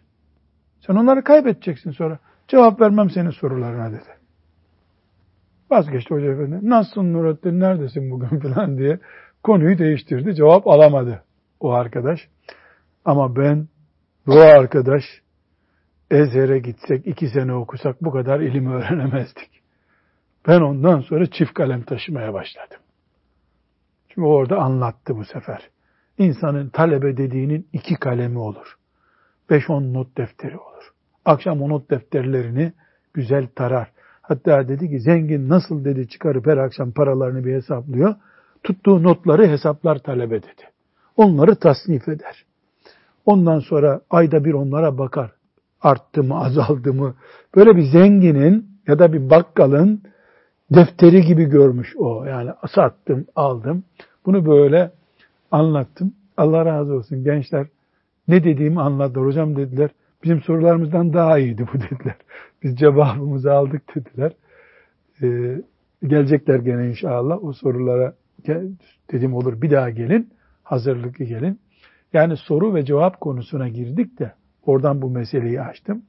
Sen 0.79 0.95
onları 0.95 1.23
kaybedeceksin 1.23 1.91
sonra. 1.91 2.19
Cevap 2.47 2.81
vermem 2.81 3.09
senin 3.09 3.29
sorularına 3.29 3.91
dedi. 3.91 4.17
Vazgeçti 5.71 6.13
hoca 6.13 6.31
efendi. 6.31 6.69
Nasılsın 6.69 7.13
Nurattin 7.13 7.59
neredesin 7.59 8.11
bugün 8.11 8.39
falan 8.53 8.77
diye 8.77 8.99
konuyu 9.43 9.77
değiştirdi. 9.77 10.35
Cevap 10.35 10.67
alamadı 10.67 11.23
o 11.59 11.71
arkadaş. 11.71 12.19
Ama 13.05 13.35
ben 13.35 13.67
bu 14.27 14.39
arkadaş 14.39 15.03
Ezher'e 16.11 16.59
gitsek 16.59 17.07
iki 17.07 17.27
sene 17.29 17.53
okusak 17.53 18.03
bu 18.03 18.11
kadar 18.11 18.39
ilim 18.39 18.71
öğrenemezdik. 18.71 19.49
Ben 20.47 20.61
ondan 20.61 20.99
sonra 20.99 21.25
çift 21.25 21.53
kalem 21.53 21.83
taşımaya 21.83 22.33
başladım. 22.33 22.77
Çünkü 24.09 24.21
orada 24.21 24.57
anlattı 24.57 25.17
bu 25.17 25.25
sefer. 25.25 25.69
İnsanın 26.17 26.69
talebe 26.69 27.17
dediğinin 27.17 27.67
iki 27.73 27.95
kalemi 27.95 28.39
olur. 28.39 28.77
Beş 29.49 29.69
on 29.69 29.93
not 29.93 30.17
defteri 30.17 30.57
olur. 30.57 30.91
Akşam 31.25 31.61
o 31.61 31.69
not 31.69 31.91
defterlerini 31.91 32.73
güzel 33.13 33.47
tarar. 33.55 33.91
Hatta 34.21 34.67
dedi 34.67 34.89
ki 34.89 34.99
zengin 34.99 35.49
nasıl 35.49 35.85
dedi 35.85 36.07
çıkarıp 36.07 36.47
her 36.47 36.57
akşam 36.57 36.91
paralarını 36.91 37.45
bir 37.45 37.53
hesaplıyor. 37.53 38.15
Tuttuğu 38.63 39.03
notları 39.03 39.47
hesaplar 39.47 39.97
talebe 39.99 40.43
dedi. 40.43 40.63
Onları 41.17 41.55
tasnif 41.55 42.07
eder. 42.07 42.45
Ondan 43.25 43.59
sonra 43.59 44.01
ayda 44.09 44.45
bir 44.45 44.53
onlara 44.53 44.97
bakar. 44.97 45.31
Arttı 45.81 46.23
mı, 46.23 46.39
azaldı 46.39 46.93
mı? 46.93 47.15
Böyle 47.55 47.75
bir 47.75 47.83
zenginin 47.83 48.69
ya 48.87 48.99
da 48.99 49.13
bir 49.13 49.29
bakkalın 49.29 50.01
defteri 50.75 51.21
gibi 51.21 51.45
görmüş 51.45 51.95
o. 51.97 52.25
Yani 52.25 52.51
sattım, 52.75 53.25
aldım. 53.35 53.83
Bunu 54.25 54.45
böyle 54.45 54.91
anlattım. 55.51 56.13
Allah 56.37 56.65
razı 56.65 56.93
olsun 56.93 57.23
gençler 57.23 57.67
ne 58.27 58.43
dediğimi 58.43 58.81
anladılar. 58.81 59.25
Hocam 59.25 59.55
dediler 59.55 59.89
bizim 60.23 60.41
sorularımızdan 60.41 61.13
daha 61.13 61.39
iyiydi 61.39 61.65
bu 61.73 61.79
dediler. 61.79 62.15
Biz 62.63 62.77
cevabımızı 62.77 63.53
aldık 63.53 63.95
dediler. 63.95 64.31
Ee, 65.21 65.61
gelecekler 66.07 66.59
gene 66.59 66.89
inşallah 66.89 67.43
o 67.43 67.53
sorulara 67.53 68.13
dedim 69.11 69.33
olur 69.33 69.61
bir 69.61 69.71
daha 69.71 69.89
gelin. 69.89 70.29
Hazırlıklı 70.63 71.25
gelin. 71.25 71.59
Yani 72.13 72.37
soru 72.37 72.75
ve 72.75 72.85
cevap 72.85 73.21
konusuna 73.21 73.67
girdik 73.67 74.19
de 74.19 74.33
oradan 74.65 75.01
bu 75.01 75.09
meseleyi 75.09 75.61
açtım. 75.61 76.03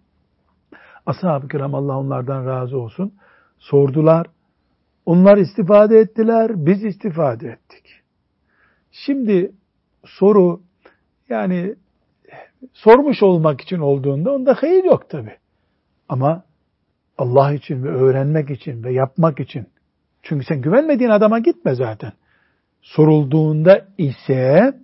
Ashab-ı 1.07 1.49
kiram 1.49 1.75
Allah 1.75 1.99
onlardan 1.99 2.47
razı 2.47 2.79
olsun. 2.79 3.13
Sordular. 3.59 4.27
Onlar 5.07 5.37
istifade 5.37 5.99
ettiler. 5.99 6.67
Biz 6.67 6.85
istifade 6.85 7.49
ettik. 7.49 7.98
Şimdi 9.05 9.53
soru 10.05 10.61
yani 11.29 11.75
sormuş 12.73 13.23
olmak 13.23 13.61
için 13.61 13.79
olduğunda 13.79 14.33
onda 14.35 14.57
hayır 14.61 14.85
yok 14.85 15.11
tabi. 15.11 15.37
Ama 16.09 16.45
Allah 17.19 17.53
için 17.53 17.85
ve 17.85 17.89
öğrenmek 17.89 18.51
için 18.51 18.85
ve 18.85 18.93
yapmak 18.93 19.41
için. 19.41 19.67
Çünkü 20.23 20.45
sen 20.47 20.61
güvenmediğin 20.61 21.11
adama 21.11 21.39
gitme 21.39 21.75
zaten. 21.75 22.13
Sorulduğunda 22.83 23.89
ise 23.99 24.75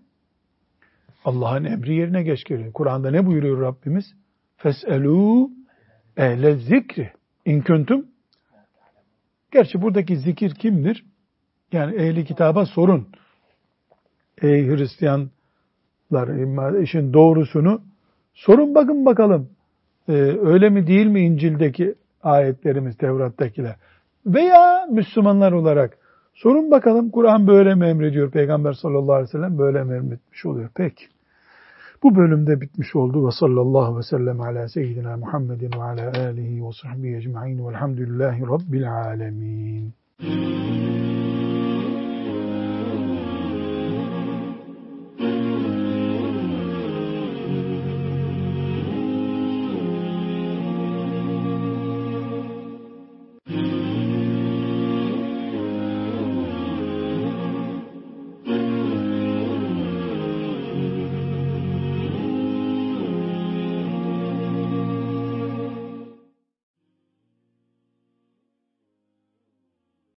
Allah'ın 1.24 1.64
emri 1.64 1.94
yerine 1.94 2.22
geç 2.22 2.44
geliyor. 2.44 2.72
Kur'an'da 2.72 3.10
ne 3.10 3.26
buyuruyor 3.26 3.60
Rabbimiz? 3.60 4.14
Fes'elû 4.58 5.50
ehle 6.16 6.56
zikri 6.56 7.12
in 7.44 7.60
kuntum 7.60 8.06
Gerçi 9.52 9.82
buradaki 9.82 10.16
zikir 10.16 10.54
kimdir? 10.54 11.04
Yani 11.72 11.96
ehli 11.96 12.24
kitaba 12.24 12.66
sorun. 12.66 13.08
Ey 14.44 14.66
Hristiyanlar 14.68 15.28
işin 16.82 17.12
doğrusunu 17.12 17.80
sorun 18.34 18.74
bakın 18.74 19.06
bakalım. 19.06 19.48
Ee, 20.08 20.12
öyle 20.42 20.70
mi 20.70 20.86
değil 20.86 21.06
mi 21.06 21.20
İncil'deki 21.20 21.94
ayetlerimiz, 22.22 22.96
Tevrat'takiler? 22.96 23.76
Veya 24.26 24.86
Müslümanlar 24.90 25.52
olarak 25.52 25.98
sorun 26.34 26.70
bakalım 26.70 27.10
Kur'an 27.10 27.46
böyle 27.46 27.74
mi 27.74 27.86
emrediyor? 27.86 28.30
Peygamber 28.30 28.72
sallallahu 28.72 29.12
aleyhi 29.12 29.28
ve 29.28 29.32
sellem 29.32 29.58
böyle 29.58 29.84
mi 29.84 29.96
emretmiş 29.96 30.46
oluyor? 30.46 30.70
Peki. 30.74 31.04
Bu 32.02 32.16
bölümde 32.16 32.60
bitmiş 32.60 32.96
oldu. 32.96 33.26
Ve 33.26 33.30
sallallahu 33.40 33.98
ve 33.98 34.02
sellem 34.02 34.40
ala 34.40 34.68
seyyidina 34.68 35.16
Muhammedin 35.16 35.70
ve 35.78 35.82
ala 35.82 36.12
alihi 36.20 36.66
ve 36.66 36.70
sahbihi 36.82 37.16
ecma'in 37.16 37.66
velhamdülillahi 37.66 38.42
rabbil 38.42 38.92
alemin. 38.92 39.94